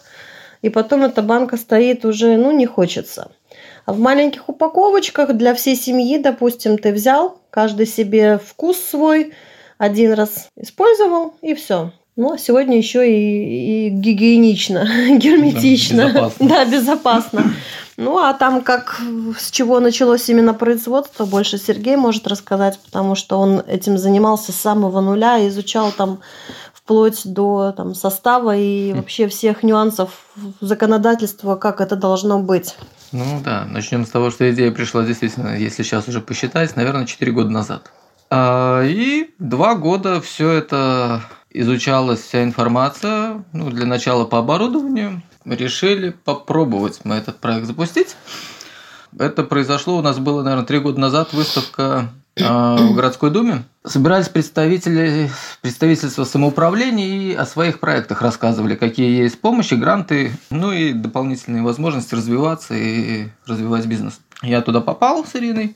и 0.62 0.70
потом 0.70 1.04
эта 1.04 1.22
банка 1.22 1.58
стоит 1.58 2.06
уже, 2.06 2.38
ну, 2.38 2.52
не 2.52 2.66
хочется. 2.66 3.32
А 3.86 3.92
в 3.92 4.00
маленьких 4.00 4.48
упаковочках 4.48 5.34
для 5.34 5.54
всей 5.54 5.76
семьи, 5.76 6.18
допустим, 6.18 6.78
ты 6.78 6.94
взял, 6.94 7.42
каждый 7.50 7.86
себе 7.86 8.40
вкус 8.44 8.78
свой, 8.78 9.34
один 9.78 10.14
раз 10.14 10.48
использовал, 10.56 11.34
и 11.42 11.54
все. 11.56 11.92
Ну, 12.16 12.34
а 12.34 12.38
сегодня 12.38 12.78
еще 12.78 13.10
и, 13.12 13.88
и 13.88 13.90
гигиенично, 13.90 14.88
герметично. 15.18 16.04
Да, 16.14 16.14
безопасно. 16.14 16.48
Да, 16.48 16.66
безопасно. 16.66 17.54
Ну, 17.98 18.18
а 18.18 18.34
там 18.34 18.62
как, 18.62 19.02
с 19.38 19.52
чего 19.52 19.80
началось 19.80 20.28
именно 20.30 20.54
производство, 20.54 21.26
больше 21.26 21.58
Сергей 21.58 21.96
может 21.96 22.28
рассказать, 22.28 22.80
потому 22.84 23.16
что 23.16 23.40
он 23.40 23.60
этим 23.68 23.98
занимался 23.98 24.52
с 24.52 24.56
самого 24.56 25.00
нуля, 25.02 25.48
изучал 25.48 25.92
там 25.92 26.20
вплоть 26.74 27.22
до 27.24 27.74
там, 27.76 27.96
состава 27.96 28.58
и 28.58 28.94
вообще 28.94 29.28
всех 29.28 29.64
нюансов 29.64 30.26
законодательства, 30.60 31.56
как 31.56 31.82
это 31.82 31.96
должно 31.96 32.40
быть. 32.40 32.76
Ну 33.12 33.42
да, 33.44 33.66
начнем 33.66 34.06
с 34.06 34.10
того, 34.10 34.32
что 34.32 34.50
идея 34.52 34.72
пришла 34.72 35.04
действительно, 35.04 35.56
если 35.56 35.84
сейчас 35.84 36.08
уже 36.08 36.20
посчитать, 36.20 36.76
наверное, 36.76 37.06
4 37.06 37.32
года 37.32 37.50
назад. 37.50 37.92
А, 38.30 38.82
и 38.84 39.30
два 39.38 39.76
года 39.76 40.20
все 40.20 40.50
это 40.52 41.22
изучалась 41.52 42.22
вся 42.22 42.44
информация, 42.44 43.44
ну, 43.54 43.70
для 43.70 43.86
начала 43.86 44.26
по 44.26 44.40
оборудованию, 44.40 45.22
решили 45.46 46.10
попробовать 46.12 47.02
мы 47.04 47.16
этот 47.16 47.40
проект 47.40 47.68
запустить. 47.68 48.16
Это 49.18 49.44
произошло, 49.44 49.98
у 49.98 50.02
нас 50.02 50.18
было, 50.18 50.42
наверное, 50.42 50.66
три 50.66 50.80
года 50.80 51.00
назад 51.00 51.34
выставка 51.34 52.10
а, 52.42 52.78
в 52.78 52.96
городской 52.96 53.30
думе. 53.30 53.64
Собирались 53.86 54.30
представители 54.30 55.30
представительства 55.62 56.24
самоуправления 56.24 57.06
и 57.06 57.34
о 57.36 57.46
своих 57.46 57.80
проектах 57.80 58.22
рассказывали, 58.22 58.76
какие 58.76 59.22
есть 59.22 59.40
помощи, 59.40 59.76
гранты, 59.76 60.32
ну 60.50 60.72
и 60.72 60.94
дополнительные 60.94 61.62
возможности 61.62 62.16
развиваться 62.16 62.74
и 62.74 63.28
развивать 63.46 63.86
бизнес. 63.86 64.20
Я 64.42 64.62
туда 64.62 64.82
попал 64.82 65.26
с 65.26 65.36
Ириной. 65.36 65.76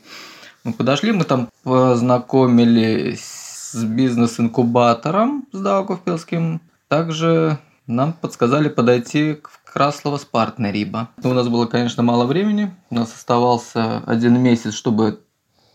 Мы 0.63 0.74
подошли, 0.74 1.12
мы 1.12 1.25
там 1.25 1.50
познакомились 1.63 3.24
с 3.71 3.83
бизнес-инкубатором 3.83 5.45
с 5.51 5.59
Даугавпилским. 5.59 6.62
Также 6.88 7.59
нам 7.86 8.13
подсказали 8.13 8.69
подойти 8.69 9.36
к 9.36 9.50
Краслова 9.77 10.17
с 10.17 10.25
партнериба. 10.25 11.10
У 11.22 11.27
нас 11.27 11.48
было, 11.48 11.67
конечно, 11.67 12.01
мало 12.01 12.25
времени. 12.25 12.75
У 12.89 12.96
нас 12.96 13.13
оставался 13.13 14.01
один 14.07 14.39
месяц, 14.39 14.74
чтобы 14.74 15.19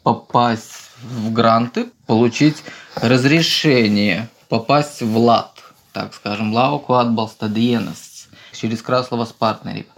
попасть 0.02 0.90
в 1.04 1.32
гранты, 1.32 1.86
получить 2.08 2.64
разрешение 2.96 4.28
попасть 4.48 5.02
в 5.02 5.16
ЛАТ, 5.16 5.52
так 5.92 6.14
скажем, 6.14 6.52
Лауку 6.52 6.94
Атбалстадиенес, 6.94 8.26
через 8.52 8.82
Краслова 8.82 9.24
с 9.24 9.32
партнериба. 9.32 9.90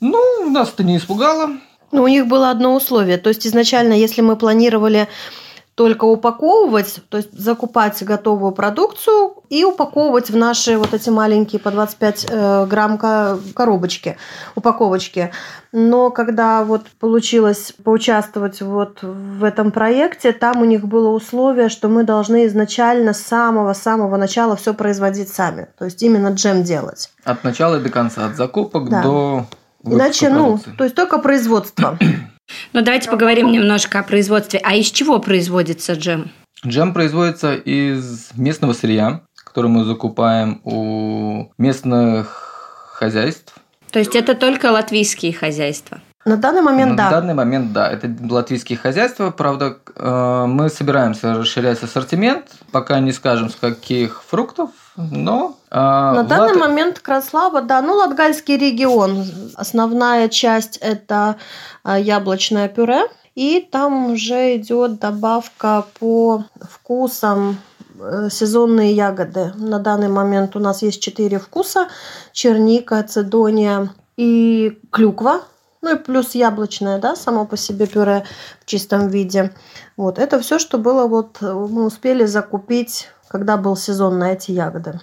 Ну, 0.00 0.50
нас 0.50 0.70
это 0.70 0.82
не 0.82 0.96
испугало. 0.96 1.50
Ну, 1.92 2.02
у 2.02 2.08
них 2.08 2.26
было 2.26 2.50
одно 2.50 2.74
условие. 2.74 3.16
То 3.18 3.28
есть 3.28 3.46
изначально, 3.46 3.92
если 3.92 4.22
мы 4.22 4.34
планировали 4.34 5.06
только 5.80 6.04
упаковывать, 6.04 7.00
то 7.08 7.16
есть 7.16 7.32
закупать 7.32 8.02
готовую 8.02 8.52
продукцию 8.52 9.32
и 9.48 9.64
упаковывать 9.64 10.28
в 10.28 10.36
наши 10.36 10.76
вот 10.76 10.92
эти 10.92 11.08
маленькие 11.08 11.58
по 11.58 11.70
25 11.70 12.26
э, 12.28 12.66
грамм 12.66 12.98
коробочки, 12.98 14.18
упаковочки. 14.54 15.30
Но 15.72 16.10
когда 16.10 16.64
вот 16.64 16.86
получилось 16.98 17.72
поучаствовать 17.82 18.60
вот 18.60 18.98
в 19.00 19.42
этом 19.42 19.70
проекте, 19.70 20.32
там 20.32 20.60
у 20.60 20.66
них 20.66 20.84
было 20.84 21.08
условие, 21.08 21.70
что 21.70 21.88
мы 21.88 22.02
должны 22.02 22.44
изначально 22.44 23.14
с 23.14 23.22
самого-самого 23.22 24.18
начала 24.18 24.56
все 24.56 24.74
производить 24.74 25.30
сами. 25.30 25.68
То 25.78 25.86
есть 25.86 26.02
именно 26.02 26.28
джем 26.28 26.62
делать. 26.62 27.10
От 27.24 27.42
начала 27.42 27.80
до 27.80 27.88
конца, 27.88 28.26
от 28.26 28.36
закупок 28.36 28.90
да. 28.90 29.02
до 29.02 29.46
Иначе, 29.82 30.28
ну, 30.28 30.60
то 30.76 30.84
есть 30.84 30.94
только 30.94 31.18
производство. 31.18 31.96
Ну, 32.72 32.82
давайте 32.82 33.10
поговорим 33.10 33.50
немножко 33.50 34.00
о 34.00 34.02
производстве. 34.02 34.60
А 34.62 34.74
из 34.74 34.90
чего 34.90 35.18
производится 35.18 35.94
джем? 35.94 36.30
Джем 36.66 36.92
производится 36.92 37.54
из 37.54 38.30
местного 38.36 38.72
сырья, 38.72 39.22
который 39.44 39.68
мы 39.68 39.84
закупаем 39.84 40.60
у 40.64 41.50
местных 41.58 42.50
хозяйств. 42.92 43.54
То 43.90 43.98
есть 43.98 44.14
это 44.14 44.34
только 44.34 44.66
латвийские 44.66 45.32
хозяйства? 45.32 46.00
На 46.26 46.36
данный 46.36 46.60
момент, 46.60 46.90
На 46.92 46.96
да. 46.96 47.04
На 47.04 47.10
данный 47.10 47.34
момент, 47.34 47.72
да. 47.72 47.90
Это 47.90 48.14
латвийские 48.28 48.76
хозяйства. 48.76 49.30
Правда, 49.30 49.78
э, 49.96 50.44
мы 50.46 50.68
собираемся 50.68 51.34
расширять 51.34 51.82
ассортимент. 51.82 52.44
Пока 52.72 53.00
не 53.00 53.12
скажем, 53.12 53.48
с 53.48 53.54
каких 53.54 54.22
фруктов, 54.28 54.70
но... 54.96 55.56
Э, 55.70 55.76
На 55.76 56.22
данный 56.24 56.54
Лат... 56.54 56.68
момент 56.68 56.98
Краслава, 57.00 57.62
да. 57.62 57.82
Ну, 57.82 57.94
Латгальский 57.94 58.56
регион. 58.56 59.24
Основная 59.54 60.28
часть– 60.28 60.76
это 60.80 61.36
э, 61.84 62.00
яблочное 62.00 62.68
пюре. 62.68 63.02
И 63.34 63.60
там 63.60 64.12
уже 64.12 64.56
идет 64.56 64.98
добавка 64.98 65.86
по 65.98 66.44
вкусам 66.60 67.58
сезонные 68.30 68.92
ягоды. 68.92 69.52
На 69.56 69.78
данный 69.78 70.08
момент 70.08 70.56
у 70.56 70.58
нас 70.58 70.82
есть 70.82 71.02
четыре 71.02 71.38
вкуса. 71.38 71.88
Черника, 72.32 73.02
цедония 73.02 73.90
и 74.16 74.78
клюква. 74.90 75.42
Ну 75.82 75.94
и 75.94 75.98
плюс 75.98 76.34
яблочное, 76.34 76.98
да, 76.98 77.16
само 77.16 77.46
по 77.46 77.56
себе 77.56 77.86
пюре 77.86 78.24
в 78.60 78.66
чистом 78.66 79.08
виде. 79.08 79.52
Вот, 79.96 80.18
это 80.18 80.38
все, 80.40 80.58
что 80.58 80.76
было, 80.76 81.06
вот 81.06 81.38
мы 81.40 81.86
успели 81.86 82.26
закупить 82.26 83.08
когда 83.30 83.56
был 83.56 83.76
сезон 83.76 84.18
на 84.18 84.32
эти 84.32 84.50
ягоды. 84.50 84.98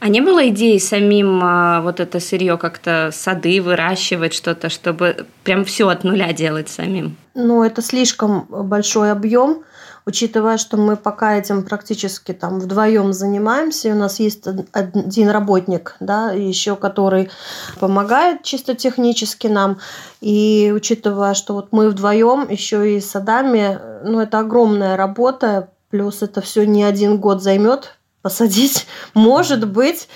А 0.00 0.08
не 0.08 0.20
было 0.20 0.48
идеи 0.48 0.78
самим 0.78 1.40
а, 1.44 1.80
вот 1.80 2.00
это 2.00 2.18
сырье 2.18 2.58
как-то 2.58 3.10
сады 3.12 3.62
выращивать 3.62 4.34
что-то, 4.34 4.68
чтобы 4.68 5.26
прям 5.44 5.64
все 5.64 5.88
от 5.88 6.02
нуля 6.02 6.32
делать 6.32 6.68
самим? 6.68 7.16
Ну, 7.34 7.62
это 7.62 7.80
слишком 7.80 8.46
большой 8.50 9.12
объем. 9.12 9.62
учитывая, 10.06 10.56
что 10.56 10.76
мы 10.78 10.96
пока 10.96 11.36
этим 11.36 11.62
практически 11.62 12.32
там 12.32 12.60
вдвоем 12.60 13.12
занимаемся, 13.12 13.92
у 13.92 13.94
нас 13.94 14.18
есть 14.18 14.48
один 14.72 15.28
работник, 15.28 15.96
да, 16.00 16.32
еще 16.32 16.76
который 16.76 17.30
помогает 17.78 18.42
чисто 18.42 18.74
технически 18.74 19.48
нам, 19.48 19.78
и 20.22 20.72
учитывая, 20.74 21.34
что 21.34 21.54
вот 21.54 21.68
мы 21.72 21.90
вдвоем 21.90 22.48
еще 22.48 22.96
и 22.96 23.00
садами, 23.00 23.78
ну, 24.02 24.18
это 24.18 24.38
огромная 24.38 24.96
работа, 24.96 25.68
плюс 25.90 26.22
это 26.22 26.40
все 26.40 26.64
не 26.64 26.84
один 26.84 27.18
год 27.18 27.42
займет 27.42 27.98
посадить, 28.22 28.86
может 29.14 29.68
быть, 29.68 30.08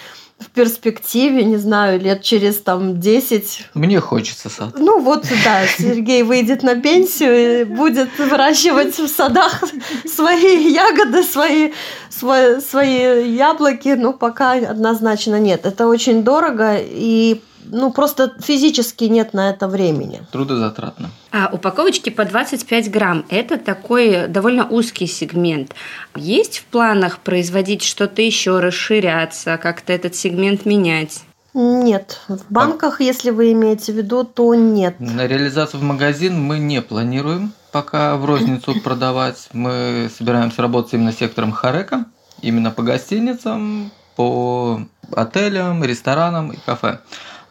в 0.43 0.51
перспективе, 0.51 1.45
не 1.45 1.57
знаю, 1.57 2.01
лет 2.01 2.23
через 2.23 2.61
там 2.61 2.99
10. 3.01 3.69
Мне 3.75 4.01
хочется 4.01 4.49
сад. 4.51 4.75
Ну 4.77 5.01
вот, 5.01 5.25
да, 5.45 5.67
Сергей 5.79 6.25
выйдет 6.25 6.63
на 6.63 6.75
пенсию 6.75 7.61
и 7.61 7.65
будет 7.65 8.09
выращивать 8.19 8.99
в 8.99 9.07
садах 9.09 9.63
свои 10.05 10.73
ягоды, 10.73 11.23
свои, 11.23 11.73
свои, 12.11 12.61
свои 12.61 13.33
яблоки, 13.35 13.91
но 13.91 14.13
пока 14.13 14.53
однозначно 14.53 15.39
нет. 15.39 15.65
Это 15.65 15.87
очень 15.87 16.25
дорого 16.25 16.77
и 16.79 17.41
ну, 17.65 17.93
просто 17.93 18.35
физически 18.41 19.05
нет 19.05 19.35
на 19.35 19.51
это 19.51 19.69
времени. 19.69 20.23
Трудозатратно. 20.33 21.11
А 21.31 21.49
упаковочки 21.53 22.11
по 22.11 22.25
25 22.25 22.91
грамм– 22.91 23.25
это 23.29 23.59
такой 23.59 24.29
довольно 24.29 24.67
узкий 24.67 25.07
сегмент. 25.07 25.75
Есть 26.17 26.59
в 26.59 26.65
планах 26.65 27.19
производить 27.19 27.83
что-то 27.83 28.23
еще, 28.23 28.61
расширяться, 28.61 29.57
как-то 29.59 29.93
этот 29.93 30.15
сегмент 30.15 30.67
менять? 30.67 31.23
Нет. 31.55 32.21
В 32.29 32.51
банках, 32.51 33.01
а... 33.01 33.03
если 33.03 33.31
вы 33.31 33.53
имеете 33.53 33.93
в 33.93 33.97
виду, 33.97 34.25
то 34.25 34.55
нет. 34.55 34.99
На 35.01 35.27
реализацию 35.27 35.81
в 35.81 35.83
магазин 35.83 36.41
мы 36.41 36.59
не 36.59 36.81
планируем 36.81 37.53
пока 37.73 38.17
в 38.17 38.25
розницу 38.25 38.81
продавать. 38.85 39.49
Мы 39.53 40.11
собираемся 40.17 40.63
работать 40.63 40.95
именно 40.95 41.13
сектором 41.13 41.53
Харека, 41.53 42.07
именно 42.41 42.71
по 42.71 42.83
гостиницам, 42.83 43.91
по 44.17 44.81
отелям, 45.15 45.83
ресторанам 45.85 46.53
и 46.53 46.57
кафе. 46.57 47.01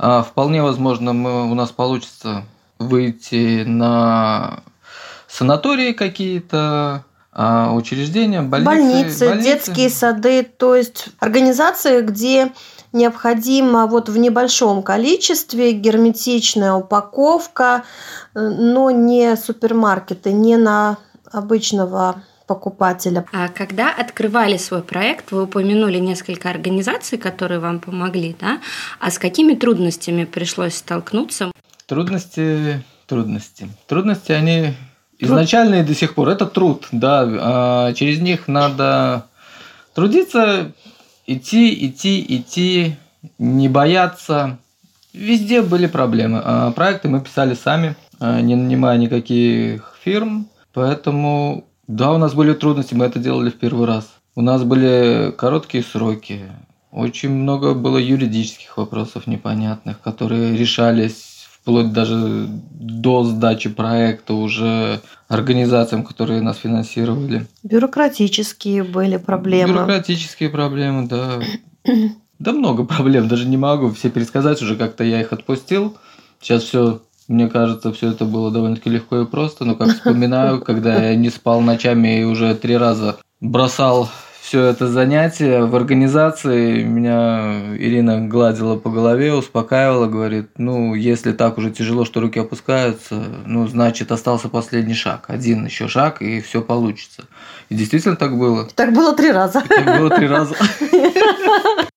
А, 0.03 0.23
вполне 0.23 0.63
возможно, 0.63 1.13
мы, 1.13 1.51
у 1.51 1.53
нас 1.53 1.69
получится 1.69 2.43
выйти 2.79 3.63
на 3.63 4.63
санатории 5.27 5.91
какие-то, 5.93 7.05
а, 7.31 7.71
учреждения, 7.71 8.41
больницы, 8.41 8.65
больницы, 8.65 9.27
больницы, 9.27 9.47
детские 9.47 9.89
сады, 9.91 10.41
то 10.41 10.75
есть 10.75 11.09
организации, 11.19 12.01
где 12.01 12.51
необходимо 12.93 13.85
вот 13.85 14.09
в 14.09 14.17
небольшом 14.17 14.81
количестве 14.81 15.71
герметичная 15.71 16.73
упаковка, 16.73 17.83
э, 18.33 18.39
но 18.39 18.89
не 18.89 19.37
супермаркеты, 19.37 20.33
не 20.33 20.57
на 20.57 20.97
обычного 21.31 22.23
покупателя. 22.51 23.25
А 23.31 23.47
когда 23.47 23.93
открывали 23.93 24.57
свой 24.57 24.83
проект, 24.83 25.31
вы 25.31 25.43
упомянули 25.43 25.99
несколько 25.99 26.49
организаций, 26.49 27.17
которые 27.17 27.61
вам 27.61 27.79
помогли, 27.79 28.35
да? 28.41 28.59
А 28.99 29.09
с 29.09 29.17
какими 29.17 29.53
трудностями 29.53 30.25
пришлось 30.25 30.75
столкнуться? 30.75 31.53
Трудности, 31.85 32.83
трудности. 33.07 33.69
Трудности, 33.87 34.33
они 34.33 34.73
изначально 35.17 35.75
и 35.75 35.83
до 35.83 35.95
сих 35.95 36.13
пор. 36.13 36.27
Это 36.27 36.45
труд, 36.45 36.87
да. 36.91 37.25
А 37.39 37.93
через 37.93 38.19
них 38.19 38.49
надо 38.49 39.27
трудиться, 39.95 40.73
идти, 41.25 41.87
идти, 41.87 42.25
идти, 42.27 42.97
не 43.39 43.69
бояться. 43.69 44.57
Везде 45.13 45.61
были 45.61 45.87
проблемы. 45.87 46.41
А 46.43 46.71
проекты 46.71 47.07
мы 47.07 47.21
писали 47.21 47.53
сами, 47.53 47.95
а, 48.19 48.41
не 48.41 48.55
нанимая 48.55 48.97
никаких 48.97 49.95
фирм. 50.03 50.49
Поэтому 50.73 51.65
да, 51.87 52.11
у 52.11 52.17
нас 52.17 52.33
были 52.33 52.53
трудности, 52.53 52.93
мы 52.93 53.05
это 53.05 53.19
делали 53.19 53.49
в 53.49 53.57
первый 53.57 53.87
раз. 53.87 54.09
У 54.35 54.41
нас 54.41 54.63
были 54.63 55.33
короткие 55.37 55.83
сроки, 55.83 56.41
очень 56.91 57.29
много 57.29 57.73
было 57.73 57.97
юридических 57.97 58.77
вопросов 58.77 59.27
непонятных, 59.27 60.01
которые 60.01 60.57
решались 60.57 61.47
вплоть 61.61 61.93
даже 61.93 62.47
до 62.47 63.23
сдачи 63.23 63.69
проекта 63.69 64.33
уже 64.33 65.01
организациям, 65.27 66.03
которые 66.03 66.41
нас 66.41 66.57
финансировали. 66.57 67.47
Бюрократические 67.63 68.83
были 68.83 69.17
проблемы. 69.17 69.73
Бюрократические 69.73 70.49
проблемы, 70.49 71.07
да. 71.07 71.39
Да 72.39 72.53
много 72.53 72.83
проблем, 72.83 73.27
даже 73.27 73.47
не 73.47 73.57
могу 73.57 73.91
все 73.91 74.09
пересказать, 74.09 74.61
уже 74.61 74.75
как-то 74.75 75.03
я 75.03 75.21
их 75.21 75.31
отпустил. 75.31 75.95
Сейчас 76.41 76.63
все 76.63 77.01
мне 77.31 77.47
кажется, 77.47 77.93
все 77.93 78.11
это 78.11 78.25
было 78.25 78.51
довольно-таки 78.51 78.89
легко 78.89 79.21
и 79.21 79.25
просто, 79.25 79.65
но 79.65 79.75
как 79.75 79.89
вспоминаю, 79.95 80.59
когда 80.61 81.05
я 81.05 81.15
не 81.15 81.29
спал 81.29 81.61
ночами 81.61 82.19
и 82.19 82.23
уже 82.23 82.53
три 82.55 82.77
раза 82.77 83.17
бросал 83.39 84.09
все 84.41 84.65
это 84.65 84.87
занятие 84.87 85.63
в 85.63 85.73
организации, 85.75 86.83
меня 86.83 87.73
Ирина 87.77 88.27
гладила 88.27 88.75
по 88.75 88.89
голове, 88.89 89.33
успокаивала, 89.33 90.07
говорит, 90.07 90.49
ну, 90.57 90.93
если 90.93 91.31
так 91.31 91.57
уже 91.57 91.71
тяжело, 91.71 92.03
что 92.03 92.19
руки 92.19 92.39
опускаются, 92.39 93.23
ну, 93.45 93.65
значит, 93.67 94.11
остался 94.11 94.49
последний 94.49 94.95
шаг, 94.95 95.25
один 95.27 95.65
еще 95.65 95.87
шаг, 95.87 96.21
и 96.21 96.41
все 96.41 96.61
получится. 96.61 97.23
И 97.69 97.75
действительно 97.75 98.17
так 98.17 98.37
было. 98.37 98.67
Так 98.75 98.93
было 98.93 99.15
три 99.15 99.31
раза. 99.31 99.63
так 99.67 99.99
было 99.99 100.09
три 100.09 100.27
раза. 100.27 100.55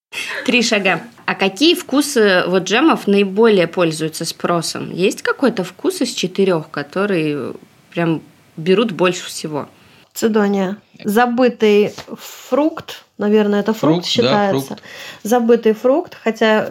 Три 0.44 0.62
шага. 0.62 1.00
А 1.26 1.34
какие 1.34 1.74
вкусы 1.74 2.44
вот 2.46 2.64
джемов 2.64 3.06
наиболее 3.06 3.66
пользуются 3.66 4.24
спросом? 4.24 4.90
Есть 4.92 5.22
какой-то 5.22 5.64
вкус 5.64 6.02
из 6.02 6.12
четырех, 6.12 6.70
который 6.70 7.54
прям 7.90 8.20
берут 8.56 8.92
больше 8.92 9.26
всего? 9.26 9.68
Цедония. 10.12 10.76
Забытый 11.02 11.92
фрукт, 12.16 13.04
наверное, 13.18 13.60
это 13.60 13.72
фрукт, 13.72 13.94
фрукт 13.94 14.06
считается. 14.06 14.68
Да, 14.70 14.76
фрукт. 14.76 14.82
Забытый 15.22 15.72
фрукт, 15.72 16.16
хотя 16.22 16.70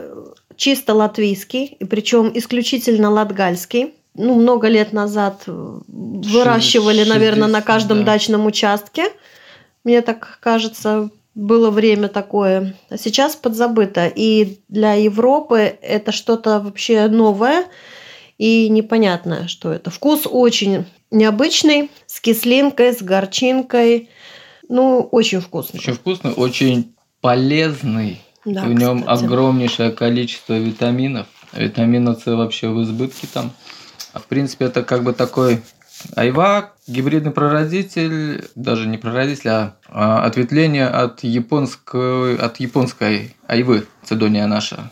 чисто 0.56 0.94
латвийский, 0.94 1.66
и 1.66 1.86
причем 1.86 2.32
исключительно 2.34 3.10
латгальский. 3.10 3.94
Ну, 4.16 4.36
много 4.36 4.68
лет 4.68 4.94
назад 4.94 5.44
выращивали, 5.48 7.00
60, 7.00 7.14
наверное, 7.14 7.48
на 7.48 7.62
каждом 7.62 8.00
да. 8.00 8.14
дачном 8.14 8.46
участке. 8.46 9.06
Мне 9.84 10.02
так 10.02 10.38
кажется, 10.40 11.10
было 11.36 11.72
время 11.72 12.08
такое. 12.08 12.76
А 12.90 12.98
сейчас 12.98 13.36
подзабыто. 13.36 14.08
И 14.08 14.60
для 14.68 14.94
Европы 14.94 15.78
это 15.82 16.12
что-то 16.12 16.60
вообще 16.60 17.08
новое 17.08 17.66
и 18.38 18.70
непонятное, 18.70 19.48
что 19.48 19.72
это. 19.72 19.90
Вкус 19.90 20.22
очень 20.26 20.86
необычный, 21.12 21.90
с 22.06 22.20
кислинкой, 22.20 22.94
с 22.94 23.02
горчинкой. 23.02 24.10
Ну, 24.70 25.08
очень 25.12 25.42
вкусный. 25.42 25.80
Очень 25.80 25.94
вкусный, 25.94 26.32
очень 26.34 26.96
полезный. 27.22 28.22
Да, 28.46 28.64
в 28.64 28.74
нем 28.74 29.04
кстати. 29.04 29.24
огромнейшее 29.24 29.92
количество 29.92 30.58
витаминов. 30.58 31.28
Витамина 31.54 32.16
С 32.16 32.26
вообще 32.26 32.70
в 32.70 32.82
избытке 32.84 33.28
там. 33.32 33.52
А 34.12 34.20
в 34.20 34.26
принципе, 34.26 34.66
это 34.66 34.84
как 34.84 35.04
бы 35.04 35.14
такой 35.14 35.62
Айва– 36.16 36.72
гибридный 36.88 37.32
прародитель, 37.32 38.50
даже 38.56 38.88
не 38.88 38.98
прародитель, 38.98 39.50
а, 39.50 39.76
а 39.90 40.26
ответвление 40.26 40.88
от 40.88 41.24
японской, 41.24 42.36
от 42.38 42.58
японской 42.58 43.36
айвы, 43.48 43.86
цедония 44.04 44.48
наша. 44.48 44.92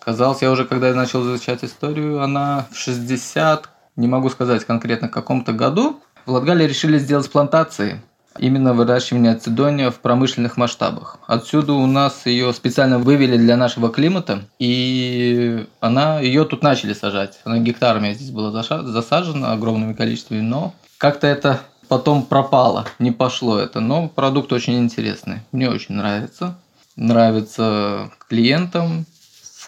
Казалось, 0.00 0.42
я 0.42 0.50
уже, 0.50 0.64
когда 0.64 0.92
начал 0.94 1.22
изучать 1.22 1.64
историю, 1.64 2.22
она 2.22 2.66
в 2.70 2.76
60, 2.76 3.68
не 3.96 4.06
могу 4.06 4.30
сказать 4.30 4.64
конкретно, 4.64 5.08
каком-то 5.08 5.52
году, 5.52 6.00
в 6.26 6.32
Латгалии 6.32 6.66
решили 6.66 6.98
сделать 6.98 7.30
плантации– 7.30 8.00
именно 8.38 8.74
выращивание 8.74 9.32
ацидония 9.32 9.90
в 9.90 10.00
промышленных 10.00 10.56
масштабах. 10.56 11.18
Отсюда 11.26 11.72
у 11.72 11.86
нас 11.86 12.26
ее 12.26 12.52
специально 12.52 12.98
вывели 12.98 13.36
для 13.36 13.56
нашего 13.56 13.90
климата, 13.90 14.42
и 14.58 15.66
она 15.80 16.20
ее 16.20 16.44
тут 16.44 16.62
начали 16.62 16.92
сажать. 16.92 17.38
Она 17.44 17.58
гектарами 17.58 18.12
здесь 18.12 18.30
была 18.30 18.50
засажена 18.62 19.52
огромными 19.52 19.92
количествами, 19.92 20.40
но 20.40 20.74
как-то 20.98 21.26
это 21.26 21.60
потом 21.88 22.22
пропало, 22.22 22.86
не 22.98 23.12
пошло 23.12 23.58
это. 23.58 23.80
Но 23.80 24.08
продукт 24.08 24.52
очень 24.52 24.78
интересный, 24.78 25.40
мне 25.52 25.68
очень 25.70 25.94
нравится. 25.94 26.56
Нравится 26.96 28.10
клиентам, 28.26 29.04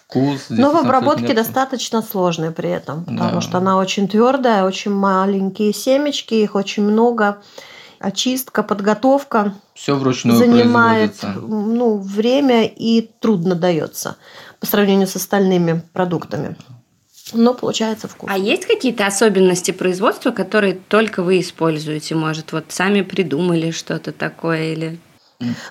вкус. 0.09 0.47
Но 0.49 0.73
в 0.73 0.77
обработке 0.77 1.35
достаточно 1.35 2.03
сложный 2.03 2.51
при 2.51 2.71
этом, 2.71 3.05
потому 3.05 3.35
да. 3.35 3.41
что 3.41 3.59
она 3.59 3.77
очень 3.77 4.09
твердая, 4.09 4.65
очень 4.65 4.91
маленькие 4.91 5.73
семечки, 5.73 6.35
их 6.35 6.55
очень 6.55 6.83
много 6.83 7.39
очистка, 8.01 8.63
подготовка. 8.63 9.55
Все 9.75 9.95
вручную 9.95 10.39
занимает 10.39 11.15
ну, 11.23 11.99
время 11.99 12.67
и 12.67 13.11
трудно 13.21 13.55
дается 13.55 14.17
по 14.61 14.67
сравнению 14.67 15.07
с 15.07 15.17
остальными 15.17 15.83
продуктами. 15.93 16.57
Но 17.33 17.55
получается 17.55 18.09
вкус. 18.09 18.31
А 18.33 18.39
есть 18.39 18.67
какие-то 18.67 19.07
особенности 19.07 19.71
производства, 19.71 20.31
которые 20.31 20.75
только 20.75 21.23
вы 21.23 21.41
используете? 21.41 22.15
Может, 22.15 22.53
вот 22.53 22.67
сами 22.69 23.03
придумали 23.03 23.71
что-то 23.71 24.13
такое 24.13 24.73
или 24.73 24.99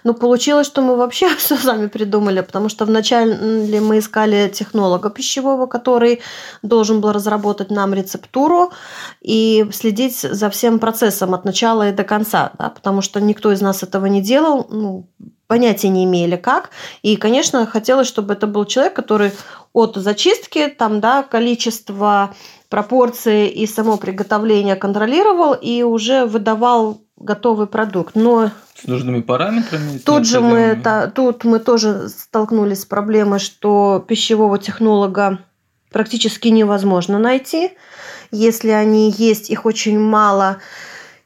Но 0.04 0.14
получилось, 0.14 0.68
что 0.68 0.82
мы 0.82 0.96
вообще 0.96 1.28
все 1.38 1.58
сами 1.58 1.88
придумали, 1.88 2.42
потому 2.42 2.70
что 2.70 2.86
вначале 2.86 3.82
мы 3.82 4.00
искали 4.00 4.50
технолога 4.54 5.10
пищевого, 5.10 5.68
который 5.68 6.22
должен 6.62 7.02
был 7.02 7.12
разработать 7.12 7.70
нам 7.70 7.94
рецептуру 7.94 8.72
и 9.22 9.68
следить 9.74 10.20
за 10.20 10.50
всем 10.50 10.80
процессом 10.80 11.34
от 11.34 11.46
начала 11.46 11.90
и 11.90 11.94
до 11.94 12.04
конца, 12.04 12.52
да, 12.58 12.70
потому 12.70 13.02
что 13.02 13.20
никто 13.20 13.52
из 13.52 13.62
нас 13.62 13.84
этого 13.84 14.06
не 14.06 14.22
делал, 14.22 14.68
ну, 14.70 15.10
понятия 15.48 15.90
не 15.90 16.06
имели 16.06 16.36
как. 16.36 16.70
И, 17.02 17.16
конечно, 17.16 17.66
хотелось, 17.66 18.08
чтобы 18.08 18.34
это 18.34 18.48
был 18.48 18.66
человек, 18.66 18.94
который 18.94 19.32
от 19.74 19.96
зачистки, 19.96 20.68
там, 20.68 21.00
да, 21.02 21.24
количество 21.24 22.34
пропорции 22.70 23.50
и 23.50 23.66
само 23.68 23.98
приготовление 23.98 24.76
контролировал 24.76 25.54
и 25.54 25.84
уже 25.84 26.26
выдавал 26.26 27.02
готовый 27.18 27.68
продукт. 27.68 28.16
Но 28.16 28.52
с 28.76 28.88
нужными 28.88 29.22
параметрами. 29.22 29.98
Тут 29.98 30.26
же 30.26 30.40
мы, 30.40 30.80
та, 30.82 31.08
тут 31.08 31.44
мы 31.44 31.60
тоже 31.60 32.10
столкнулись 32.10 32.82
с 32.82 32.86
проблемой, 32.86 33.40
что 33.40 34.04
пищевого 34.08 34.60
технолога 34.60 35.40
практически 35.92 36.50
невозможно 36.50 37.18
найти. 37.18 37.72
Если 38.32 38.70
они 38.70 39.10
есть, 39.10 39.50
их 39.50 39.66
очень 39.66 40.00
мало. 40.00 40.58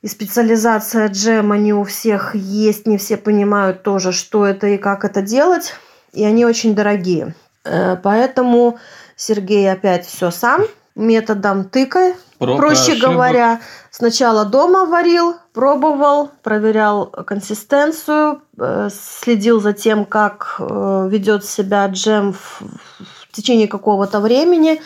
И 0.01 0.08
специализация 0.08 1.10
джема 1.10 1.58
не 1.58 1.73
у 1.73 1.84
всех 1.84 2.36
есть, 2.36 2.88
не 2.88 2.97
все 2.97 3.17
понимают 3.17 3.84
тоже, 3.84 4.12
что 4.12 4.45
это 4.45 4.67
и 4.67 4.77
как 4.77 5.06
это 5.06 5.21
делать. 5.21 5.75
И 6.13 6.23
они 6.23 6.45
очень 6.45 6.73
дорогие. 6.73 7.36
Э, 7.63 7.97
поэтому 8.01 8.80
Сергей 9.15 9.71
опять 9.71 10.06
все 10.06 10.32
сам 10.32 10.63
методом 10.95 11.65
тыкай. 11.65 12.15
Проб 12.41 12.58
Проще 12.58 12.93
ошибок. 12.93 13.12
говоря, 13.12 13.62
сначала 13.91 14.45
дома 14.45 14.88
варил, 14.88 15.36
пробовал, 15.54 16.32
проверял 16.41 17.06
консистенцию, 17.06 18.41
э, 18.60 18.89
следил 18.91 19.62
за 19.62 19.73
тем, 19.73 20.06
как 20.06 20.56
э, 20.58 21.08
ведет 21.12 21.45
себя 21.45 21.86
джем 21.86 22.34
в, 22.34 22.62
в 22.62 23.32
течение 23.32 23.67
какого-то 23.67 24.19
времени. 24.19 24.82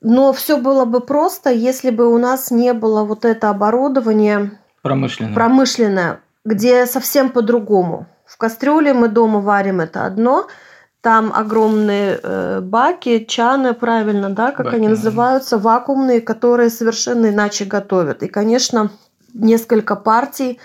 Но 0.00 0.32
все 0.32 0.56
было 0.56 0.84
бы 0.84 1.00
просто, 1.00 1.50
если 1.50 1.90
бы 1.90 2.06
у 2.06 2.16
нас 2.18 2.52
не 2.52 2.72
было 2.74 3.02
вот 3.02 3.24
это 3.24 3.50
оборудование 3.50 4.52
промышленное, 4.82 5.34
промышленное 5.34 6.20
где 6.44 6.86
совсем 6.86 7.30
по-другому. 7.30 8.06
В 8.24 8.36
кастрюле 8.36 8.94
мы 8.94 9.08
дома 9.08 9.40
варим 9.40 9.80
это 9.80 10.06
одно– 10.06 10.46
там 11.02 11.32
огромные 11.34 12.18
э, 12.22 12.60
баки, 12.60 13.26
чаны, 13.28 13.74
правильно, 13.74 14.30
да, 14.30 14.52
как 14.52 14.66
баки, 14.66 14.76
они 14.76 14.88
называются, 14.88 15.58
вакуумные, 15.58 16.20
которые 16.20 16.70
совершенно 16.70 17.26
иначе 17.26 17.64
готовят. 17.64 18.22
И, 18.22 18.28
конечно, 18.28 18.90
несколько 19.34 19.96
партий, 19.96 20.60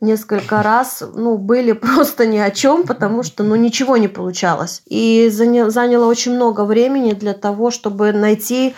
несколько 0.00 0.62
раз, 0.62 1.04
ну, 1.14 1.36
были 1.36 1.72
просто 1.72 2.26
ни 2.26 2.38
о 2.38 2.50
чем, 2.50 2.84
потому 2.84 3.22
что, 3.22 3.44
ну, 3.44 3.54
ничего 3.54 3.98
не 3.98 4.08
получалось. 4.08 4.82
И 4.86 5.28
заняло 5.30 6.06
очень 6.06 6.34
много 6.34 6.64
времени 6.64 7.12
для 7.12 7.34
того, 7.34 7.70
чтобы 7.70 8.12
найти 8.12 8.74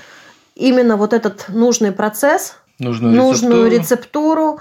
именно 0.57 0.97
вот 0.97 1.13
этот 1.13 1.47
нужный 1.49 1.93
процесс, 1.93 2.57
нужную, 2.81 3.15
нужную 3.15 3.71
рецептуру, 3.71 4.57
рецептуру 4.57 4.61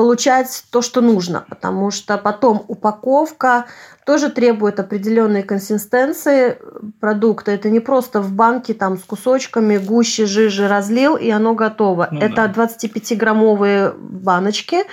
получать 0.00 0.64
то, 0.70 0.80
что 0.80 1.02
нужно, 1.02 1.44
потому 1.50 1.90
что 1.90 2.16
потом 2.16 2.64
упаковка 2.68 3.66
тоже 4.06 4.30
требует 4.30 4.80
определенной 4.80 5.42
консистенции 5.42 6.56
продукта. 7.00 7.50
Это 7.50 7.68
не 7.68 7.80
просто 7.80 8.22
в 8.22 8.32
банке 8.32 8.72
там 8.72 8.96
с 8.96 9.02
кусочками 9.02 9.76
гуще, 9.76 10.24
жижи 10.24 10.66
разлил, 10.68 11.16
и 11.16 11.28
оно 11.28 11.54
готово. 11.54 12.08
Ну, 12.10 12.18
Это 12.18 12.48
да. 12.48 12.66
25-граммовые 12.66 13.92
баночки, 13.98 14.84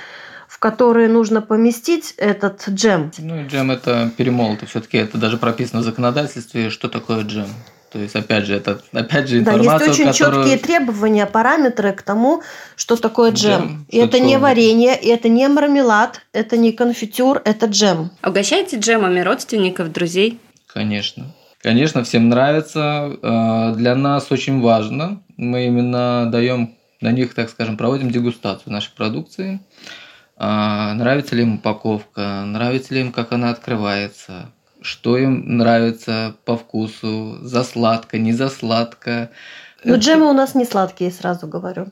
в 0.50 0.60
которые 0.60 1.08
нужно 1.08 1.42
поместить 1.42 2.14
этот 2.18 2.68
джем. 2.68 3.10
Ну 3.18 3.48
джем 3.48 3.72
это 3.72 4.12
перемолотый. 4.18 4.68
Все-таки 4.68 4.98
это 4.98 5.18
даже 5.18 5.38
прописано 5.38 5.84
в 5.84 5.86
законодательстве, 5.86 6.70
что 6.70 6.90
такое 6.90 7.24
джем. 7.24 7.48
То 7.92 8.00
есть, 8.00 8.16
опять 8.16 8.46
же, 8.46 8.56
это 8.56 8.82
опять 8.92 9.30
же 9.30 9.40
информация, 9.40 9.80
Да, 9.80 9.86
есть 9.86 10.00
очень 10.00 10.12
которую... 10.12 10.44
четкие 10.44 10.58
требования, 10.60 11.26
параметры 11.26 11.94
к 11.94 12.02
тому, 12.02 12.44
что 12.76 12.98
такое 12.98 13.32
джем. 13.32 13.62
джем 13.62 13.86
и 13.90 13.98
это 13.98 14.20
не 14.20 14.38
варенье, 14.38 15.00
и 15.00 15.08
это 15.08 15.30
не 15.30 15.48
мармелад, 15.48 16.22
это 16.34 16.58
не 16.58 16.74
конфитюр, 16.74 17.42
это 17.46 17.68
джем. 17.68 18.12
Угощайте 18.24 18.78
джемами 18.78 19.22
родственников, 19.22 19.92
друзей? 19.92 20.40
Конечно. 20.68 21.34
Конечно, 21.62 22.04
всем 22.04 22.30
нравится. 22.30 23.18
Э, 23.22 23.74
для 23.76 23.96
нас 23.96 24.32
очень 24.32 24.62
важно. 24.62 25.24
Мы 25.38 25.66
именно 25.68 26.30
даем 26.32 26.76
на 27.02 27.12
них, 27.12 27.34
так 27.34 27.50
скажем, 27.50 27.78
проводим 27.78 28.12
дегустацию 28.12 28.72
нашей 28.74 28.92
продукции. 28.96 29.60
Э, 30.38 30.94
нравится 30.94 31.36
ли 31.36 31.44
им 31.44 31.56
упаковка, 31.56 32.44
нравится 32.46 32.94
ли 32.94 33.02
им, 33.02 33.12
как 33.12 33.32
она 33.32 33.50
открывается, 33.50 34.52
что 34.88 35.18
им 35.18 35.58
нравится 35.58 36.36
по 36.46 36.56
вкусу, 36.56 37.40
за 37.42 37.64
сладко, 37.64 38.18
не 38.18 38.32
за 38.32 38.50
сладко. 38.50 39.30
Но 39.84 39.96
ну, 39.96 40.00
джемы 40.00 40.30
у 40.30 40.34
нас 40.34 40.56
не 40.56 40.66
сладкие, 40.66 41.12
сразу 41.12 41.46
говорю. 41.46 41.88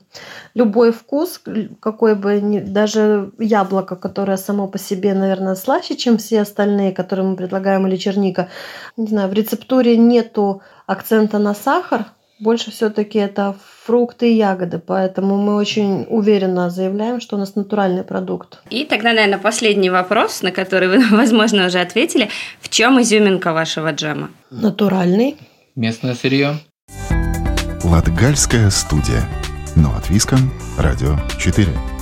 Любой 0.54 0.92
вкус, 0.92 1.40
какой 1.80 2.14
бы 2.14 2.40
ни, 2.40 2.58
даже 2.58 3.30
яблоко, 3.38 3.96
которое 3.96 4.38
само 4.38 4.66
по 4.66 4.78
себе, 4.78 5.14
наверное, 5.14 5.56
слаще, 5.56 5.94
чем 5.94 6.16
все 6.16 6.40
остальные, 6.40 6.92
которые 6.92 7.28
мы 7.28 7.36
предлагаем, 7.36 7.86
или 7.86 7.96
черника. 7.96 8.48
Не 8.96 9.06
знаю, 9.06 9.28
в 9.28 9.34
рецептуре 9.34 9.98
нету 9.98 10.62
акцента 10.86 11.38
на 11.38 11.54
сахар, 11.54 12.06
больше 12.38 12.70
все-таки 12.70 13.18
это 13.18 13.56
фрукты 13.84 14.32
и 14.32 14.36
ягоды, 14.36 14.78
поэтому 14.78 15.36
мы 15.36 15.54
очень 15.54 16.06
уверенно 16.08 16.70
заявляем, 16.70 17.20
что 17.20 17.36
у 17.36 17.38
нас 17.38 17.54
натуральный 17.54 18.02
продукт. 18.02 18.60
И 18.70 18.84
тогда, 18.84 19.12
наверное, 19.12 19.38
последний 19.38 19.90
вопрос, 19.90 20.42
на 20.42 20.50
который 20.50 20.88
вы, 20.88 21.04
возможно, 21.10 21.66
уже 21.66 21.80
ответили. 21.80 22.28
В 22.60 22.68
чем 22.68 23.00
изюминка 23.00 23.52
вашего 23.52 23.92
джема? 23.92 24.30
Натуральный. 24.50 25.36
Местное 25.74 26.14
сырье. 26.14 26.58
Латгальская 27.84 28.70
студия. 28.70 29.22
Но 29.74 29.94
от 29.94 30.10
Виском. 30.10 30.50
Радио 30.78 31.16
4. 31.38 31.95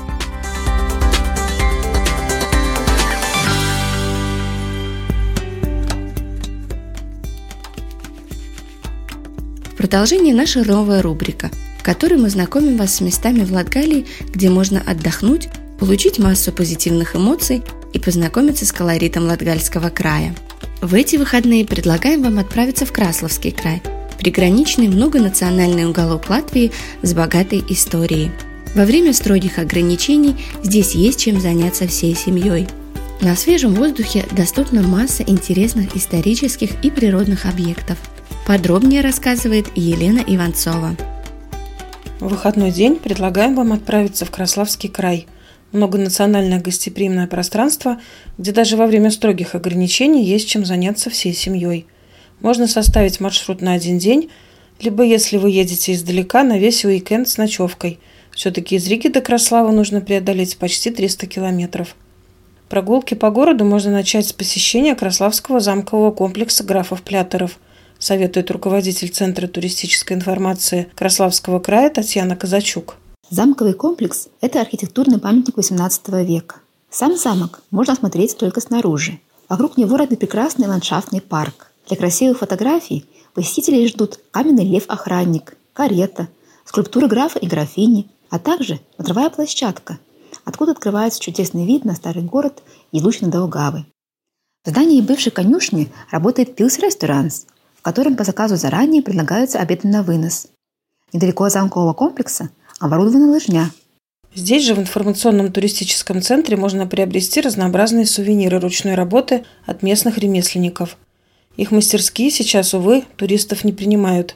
Продолжении 9.85 10.33
наша 10.33 10.65
новая 10.65 11.03
рубрика, 11.03 11.51
в 11.79 11.83
которой 11.83 12.15
мы 12.15 12.31
знакомим 12.31 12.79
вас 12.79 12.95
с 12.95 13.01
местами 13.03 13.45
в 13.45 13.53
Латгалии, 13.53 14.07
где 14.33 14.49
можно 14.49 14.81
отдохнуть, 14.81 15.49
получить 15.79 16.19
массу 16.19 16.53
позитивных 16.53 17.15
эмоций 17.15 17.63
и 17.93 17.99
познакомиться 17.99 18.65
с 18.65 18.73
колоритом 18.73 19.27
Латгальского 19.27 19.91
края. 19.91 20.35
В 20.81 20.95
эти 20.95 21.17
выходные 21.17 21.67
предлагаем 21.67 22.23
вам 22.23 22.39
отправиться 22.39 22.87
в 22.87 22.93
Красловский 22.93 23.51
край, 23.51 23.83
приграничный 24.19 24.89
многонациональный 24.89 25.85
уголок 25.85 26.31
Латвии 26.31 26.73
с 27.03 27.13
богатой 27.13 27.63
историей. 27.69 28.31
Во 28.75 28.87
время 28.87 29.13
строгих 29.13 29.59
ограничений 29.59 30.35
здесь 30.63 30.95
есть 30.95 31.21
чем 31.21 31.43
заняться 31.43 31.87
всей 31.87 32.15
семьей. 32.15 32.69
На 33.21 33.37
свежем 33.37 33.75
воздухе 33.75 34.25
доступна 34.33 34.81
масса 34.81 35.25
интересных 35.27 35.95
исторических 35.95 36.71
и 36.83 36.91
природных 36.91 37.45
объектов– 37.45 37.99
Подробнее 38.47 39.01
рассказывает 39.01 39.69
Елена 39.75 40.19
Иванцова. 40.19 40.99
В 42.21 42.29
выходной 42.29 42.73
день 42.73 42.97
предлагаем 42.97 43.55
вам 43.55 43.73
отправиться 43.73 44.27
в 44.27 44.31
Краславский 44.31 44.91
край. 44.91 45.27
Многонациональное 45.73 46.61
гостеприимное 46.61 47.27
пространство, 47.27 47.99
где 48.37 48.53
даже 48.53 48.77
во 48.77 48.87
время 48.87 49.11
строгих 49.11 49.55
ограничений 49.55 50.23
есть 50.23 50.47
чем 50.47 50.67
заняться 50.67 51.09
всей 51.09 51.33
семьей. 51.33 51.87
Можно 52.41 52.69
составить 52.69 53.19
маршрут 53.19 53.63
на 53.63 53.73
один 53.73 53.97
день, 53.97 54.29
либо 54.79 55.05
если 55.05 55.39
вы 55.39 55.49
едете 55.49 55.95
издалека, 55.95 56.43
на 56.43 56.59
весь 56.59 56.85
уикенд 56.85 57.27
с 57.27 57.39
ночевкой. 57.39 57.99
Все-таки 58.31 58.77
из 58.77 58.87
Риги 58.87 59.09
до 59.09 59.23
Краслава 59.23 59.73
нужно 59.73 60.03
преодолеть 60.03 60.59
почти 60.59 60.91
300 60.91 61.27
километров. 61.29 61.97
Прогулки 62.69 63.15
по 63.15 63.31
городу 63.31 63.65
можно 63.65 63.91
начать 63.91 64.29
с 64.29 64.35
посещения 64.35 64.95
Краславского 64.95 65.61
замкового 65.61 66.11
комплекса 66.11 66.63
графов 66.63 67.01
Плятеров– 67.01 67.57
советует 68.05 68.51
руководитель 68.51 69.09
Центра 69.09 69.47
туристической 69.47 70.17
информации 70.17 70.89
Краславского 70.95 71.59
края 71.59 71.91
Татьяна 71.91 72.37
Казачук. 72.37 72.97
Замковый 73.31 73.73
комплекс– 73.73 74.29
это 74.41 74.61
архитектурный 74.61 75.19
памятник 75.19 75.57
XVIII 75.57 76.25
века. 76.25 76.57
Сам 76.91 77.17
замок 77.17 77.63
можно 77.71 77.95
осмотреть 77.95 78.37
только 78.37 78.61
снаружи. 78.61 79.19
Вокруг 79.49 79.77
него 79.79 79.97
родный 79.97 80.19
прекрасный 80.19 80.69
ландшафтный 80.69 81.21
парк. 81.21 81.73
Для 81.89 81.97
красивых 81.97 82.39
фотографий 82.39 83.07
посетителей 83.33 83.89
ждут 83.89 84.21
каменный 84.31 84.65
лев-охранник, 84.65 85.57
карета, 85.73 86.29
скульптуры 86.65 87.09
графа 87.09 87.39
и 87.39 87.47
графини, 87.47 88.11
а 88.31 88.39
также 88.39 88.81
смотровая 88.97 89.31
площадка, 89.31 89.99
откуда 90.45 90.73
открывается 90.73 91.21
чудесный 91.21 91.67
вид 91.67 91.85
на 91.85 91.95
старый 91.95 92.23
город 92.23 92.63
и 92.93 93.01
луч 93.01 93.21
на 93.21 93.29
Даугавы. 93.29 93.87
В 94.65 94.71
здании 94.71 95.01
бывшей 95.01 95.33
конюшни 95.33 95.91
работает 96.11 96.57
Пилс 96.57 96.79
Ресторанс, 96.79 97.47
котором 97.85 98.17
по 98.17 98.25
заказу 98.25 98.57
заранее 98.57 99.03
предлагаются 99.03 99.59
обеды 99.59 99.87
на 99.89 100.03
вынос. 100.03 100.49
Недалеко 101.13 101.45
от 101.45 101.53
замкового 101.53 101.93
комплекса 101.93 102.49
оборудована 102.81 103.31
лыжня. 103.31 103.71
Здесь 104.35 104.65
же, 104.65 104.75
в 104.75 104.79
информационном 104.81 105.53
туристическом 105.53 106.23
центре, 106.23 106.57
можно 106.57 106.87
приобрести 106.87 107.41
разнообразные 107.41 108.07
сувениры 108.07 108.59
ручной 108.59 108.95
работы 108.95 109.45
от 109.67 109.83
местных 109.83 110.19
ремесленников. 110.19 110.97
Их 111.57 111.71
мастерские 111.71 112.31
сейчас, 112.31 112.75
увы, 112.75 113.05
туристов 113.17 113.63
не 113.63 113.73
принимают. 113.73 114.35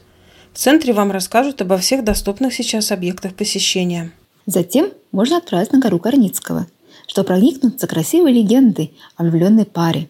В 0.53 0.59
центре 0.59 0.93
вам 0.93 1.11
расскажут 1.11 1.61
обо 1.61 1.77
всех 1.77 2.03
доступных 2.03 2.53
сейчас 2.53 2.91
объектах 2.91 3.33
посещения. 3.33 4.11
Затем 4.45 4.91
можно 5.11 5.37
отправиться 5.37 5.75
на 5.75 5.81
гору 5.81 5.99
Корницкого, 5.99 6.67
чтобы 7.07 7.27
проникнуть 7.27 7.81
за 7.81 7.87
красивой 7.87 8.31
легендой 8.31 8.95
о 9.17 9.23
влюбленной 9.23 9.65
паре. 9.65 10.07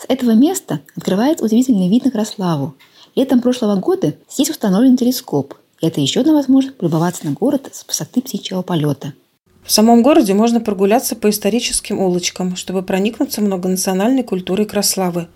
С 0.00 0.04
этого 0.08 0.32
места 0.32 0.80
открывается 0.96 1.44
удивительный 1.44 1.88
вид 1.88 2.04
на 2.04 2.10
Краславу. 2.10 2.74
Летом 3.14 3.40
прошлого 3.40 3.76
года 3.76 4.14
здесь 4.28 4.50
установлен 4.50 4.96
телескоп, 4.96 5.54
и 5.80 5.86
это 5.86 6.00
еще 6.00 6.20
одна 6.20 6.32
возможность 6.32 6.76
полюбоваться 6.76 7.26
на 7.26 7.32
город 7.32 7.68
с 7.72 7.86
высоты 7.86 8.20
птичьего 8.20 8.62
полета– 8.62 9.12
в 9.64 9.72
самом 9.72 10.02
городе 10.02 10.34
можно 10.34 10.60
прогуляться 10.60 11.16
по 11.16 11.30
историческим 11.30 11.98
улочкам, 11.98 12.54
чтобы 12.54 12.82
проникнуться 12.82 13.40
многонациональной 13.40 14.22
культурой 14.22 14.66
Краславы, 14.66 15.28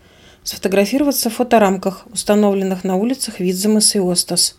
сфотографироваться 0.45 1.31
в 1.31 1.35
фоторамках, 1.35 2.07
установленных 2.13 2.85
на 2.85 2.97
улицах 2.97 3.41
Видземес 3.41 3.95
и 3.95 3.99
Остас. 3.99 4.57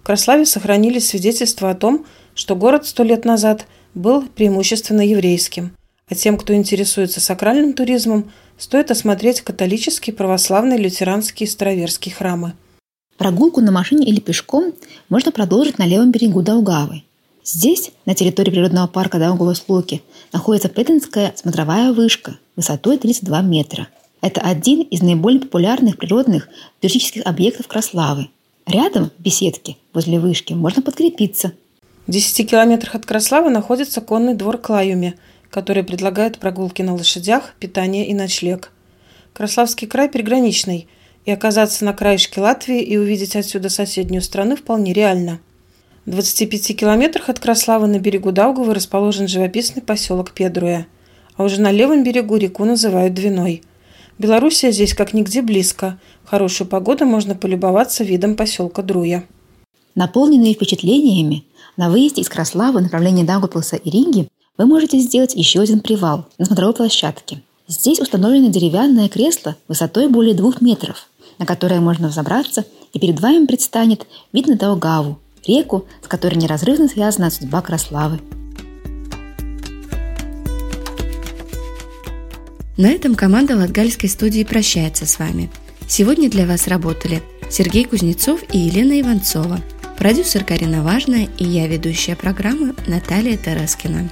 В 0.00 0.06
Краславе 0.06 0.46
сохранились 0.46 1.08
свидетельства 1.08 1.70
о 1.70 1.74
том, 1.74 2.06
что 2.36 2.54
город 2.54 2.86
сто 2.86 3.02
лет 3.02 3.24
назад 3.24 3.66
был 3.94 4.22
преимущественно 4.22 5.00
еврейским, 5.00 5.76
а 6.12 6.14
тем, 6.14 6.36
кто 6.36 6.54
интересуется 6.54 7.20
сакральным 7.20 7.72
туризмом, 7.72 8.30
стоит 8.58 8.90
осмотреть 8.90 9.40
католические, 9.40 10.14
православные, 10.14 10.78
лютеранские 10.78 11.46
и 11.46 11.50
староверские 11.50 12.14
храмы. 12.14 12.52
Прогулку 13.18 13.60
на 13.60 13.72
машине 13.72 14.06
или 14.06 14.20
пешком 14.20 14.72
можно 15.08 15.32
продолжить 15.32 15.78
на 15.78 15.86
левом 15.86 16.12
берегу 16.12 16.42
Даугавы– 16.42 17.02
Здесь, 17.44 17.90
на 18.06 18.14
территории 18.14 18.52
природного 18.52 18.86
парка 18.86 19.18
Даугавос-Луки, 19.18 20.02
находится 20.32 20.68
Петинская 20.68 21.32
смотровая 21.34 21.92
вышка 21.92 22.38
высотой 22.54 22.98
32 22.98 23.42
метра. 23.42 23.88
Это 24.20 24.40
один 24.42 24.82
из 24.82 25.02
наиболее 25.02 25.40
популярных 25.40 25.98
природных 25.98 26.48
туристических 26.80 27.26
объектов 27.26 27.66
Краславы. 27.66 28.28
Рядом, 28.64 29.10
в 29.18 29.20
беседке, 29.20 29.76
возле 29.92 30.20
вышки, 30.20 30.52
можно 30.52 30.82
подкрепиться. 30.82 31.52
В 32.06 32.12
10 32.12 32.48
километрах 32.48 32.94
от 32.94 33.06
Краславы 33.06 33.50
находится 33.50 34.00
конный 34.00 34.34
двор 34.34 34.58
Клаюми, 34.58 35.18
который 35.52 35.84
предлагает 35.84 36.40
прогулки 36.40 36.82
на 36.82 36.94
лошадях, 36.94 37.54
питание 37.60 38.08
и 38.08 38.14
ночлег. 38.14 38.72
Краславский 39.32 39.86
край 39.86 40.08
приграничный, 40.08 40.88
и 41.24 41.30
оказаться 41.30 41.84
на 41.84 41.92
краешке 41.92 42.40
Латвии 42.40 42.82
и 42.82 42.96
увидеть 42.96 43.36
отсюда 43.36 43.68
соседнюю 43.68 44.22
страну 44.22 44.56
вполне 44.56 44.92
реально– 44.92 45.38
в 46.04 46.10
25 46.10 46.76
километрах 46.76 47.28
от 47.28 47.38
Краславы 47.38 47.86
на 47.86 48.00
берегу 48.00 48.32
Даугавы 48.32 48.74
расположен 48.74 49.28
живописный 49.28 49.82
поселок 49.82 50.32
Педруя, 50.32 50.88
а 51.36 51.44
уже 51.44 51.60
на 51.60 51.70
левом 51.70 52.02
берегу 52.02 52.36
реку 52.36 52.64
называют 52.64 53.14
Двиной. 53.14 53.62
Белоруссия 54.18 54.72
здесь 54.72 54.94
как 54.94 55.14
нигде 55.14 55.42
близко. 55.42 56.00
Хорошую 56.24 56.66
погоду 56.66 57.04
можно 57.04 57.36
полюбоваться 57.36 58.02
видом 58.02 58.34
поселка 58.34 58.82
Друя. 58.82 59.22
Наполненные 59.94 60.54
впечатлениями, 60.54 61.44
на 61.76 61.88
выезде 61.88 62.22
из 62.22 62.28
Краславы 62.28 62.80
в 62.80 62.82
направлении 62.82 63.22
Даугавпилса 63.22 63.76
и 63.76 63.88
Риги 63.88 64.28
вы 64.58 64.66
можете 64.66 64.98
сделать 64.98 65.34
еще 65.34 65.60
один 65.60 65.80
привал 65.80 66.26
на 66.38 66.44
смотровой 66.44 66.74
площадке. 66.74 67.42
Здесь 67.68 68.00
установлено 68.00 68.50
деревянное 68.50 69.08
кресло 69.08 69.56
высотой 69.68 70.08
более 70.08 70.34
двух 70.34 70.60
метров, 70.60 71.08
на 71.38 71.46
которое 71.46 71.80
можно 71.80 72.08
взобраться, 72.08 72.64
и 72.92 72.98
перед 72.98 73.18
вами 73.20 73.46
предстанет 73.46 74.06
вид 74.32 74.46
на 74.48 74.56
Даугаву, 74.56 75.18
реку, 75.46 75.86
с 76.04 76.08
которой 76.08 76.34
неразрывно 76.34 76.88
связана 76.88 77.30
судьба 77.30 77.62
Краславы. 77.62 78.20
На 82.76 82.86
этом 82.90 83.14
команда 83.14 83.56
Латгальской 83.56 84.08
студии 84.08 84.44
прощается 84.44 85.06
с 85.06 85.18
вами. 85.18 85.50
Сегодня 85.88 86.30
для 86.30 86.46
вас 86.46 86.68
работали 86.68 87.22
Сергей 87.50 87.84
Кузнецов 87.84 88.42
и 88.52 88.58
Елена 88.58 89.00
Иванцова, 89.00 89.60
продюсер 89.98 90.44
Карина 90.44 90.82
Важная 90.82 91.28
и 91.38 91.44
я, 91.44 91.66
ведущая 91.66 92.16
программы 92.16 92.74
Наталья 92.86 93.38
Тараскина. 93.38 94.10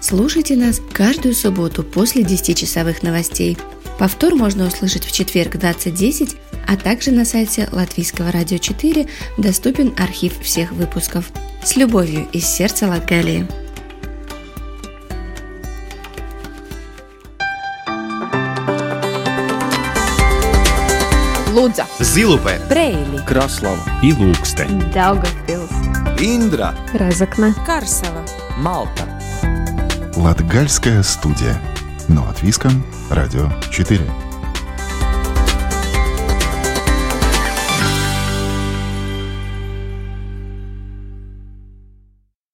Слушайте 0.00 0.56
нас 0.56 0.80
каждую 0.92 1.34
субботу 1.34 1.82
после 1.82 2.22
10-часовых 2.22 3.02
новостей. 3.02 3.58
Повтор 3.98 4.34
можно 4.34 4.66
услышать 4.66 5.04
в 5.04 5.12
четверг 5.12 5.56
20.10 5.56 6.36
а 6.70 6.76
также 6.76 7.10
на 7.10 7.24
сайте 7.24 7.68
Латвийского 7.72 8.30
радио 8.30 8.58
4 8.58 9.08
доступен 9.38 9.92
архив 9.98 10.38
всех 10.40 10.70
выпусков. 10.70 11.30
С 11.64 11.74
любовью 11.74 12.28
из 12.32 12.46
сердца 12.46 12.86
Латгалии. 12.86 13.48
Лудза, 21.52 21.86
Зилупе, 21.98 22.60
Брейли, 22.68 23.20
Краслава. 23.26 23.82
И 24.00 24.12
Лукстен, 24.12 24.78
Даугавпилс, 24.92 25.72
Индра, 26.20 26.76
Разокна, 26.94 27.52
Карсела, 27.66 28.24
Малта. 28.56 29.09
Латгальская 30.20 31.02
студия. 31.02 31.58
Но 32.06 32.28
от 32.28 32.42
Виском, 32.42 32.84
Радио 33.08 33.50
4. 33.70 34.29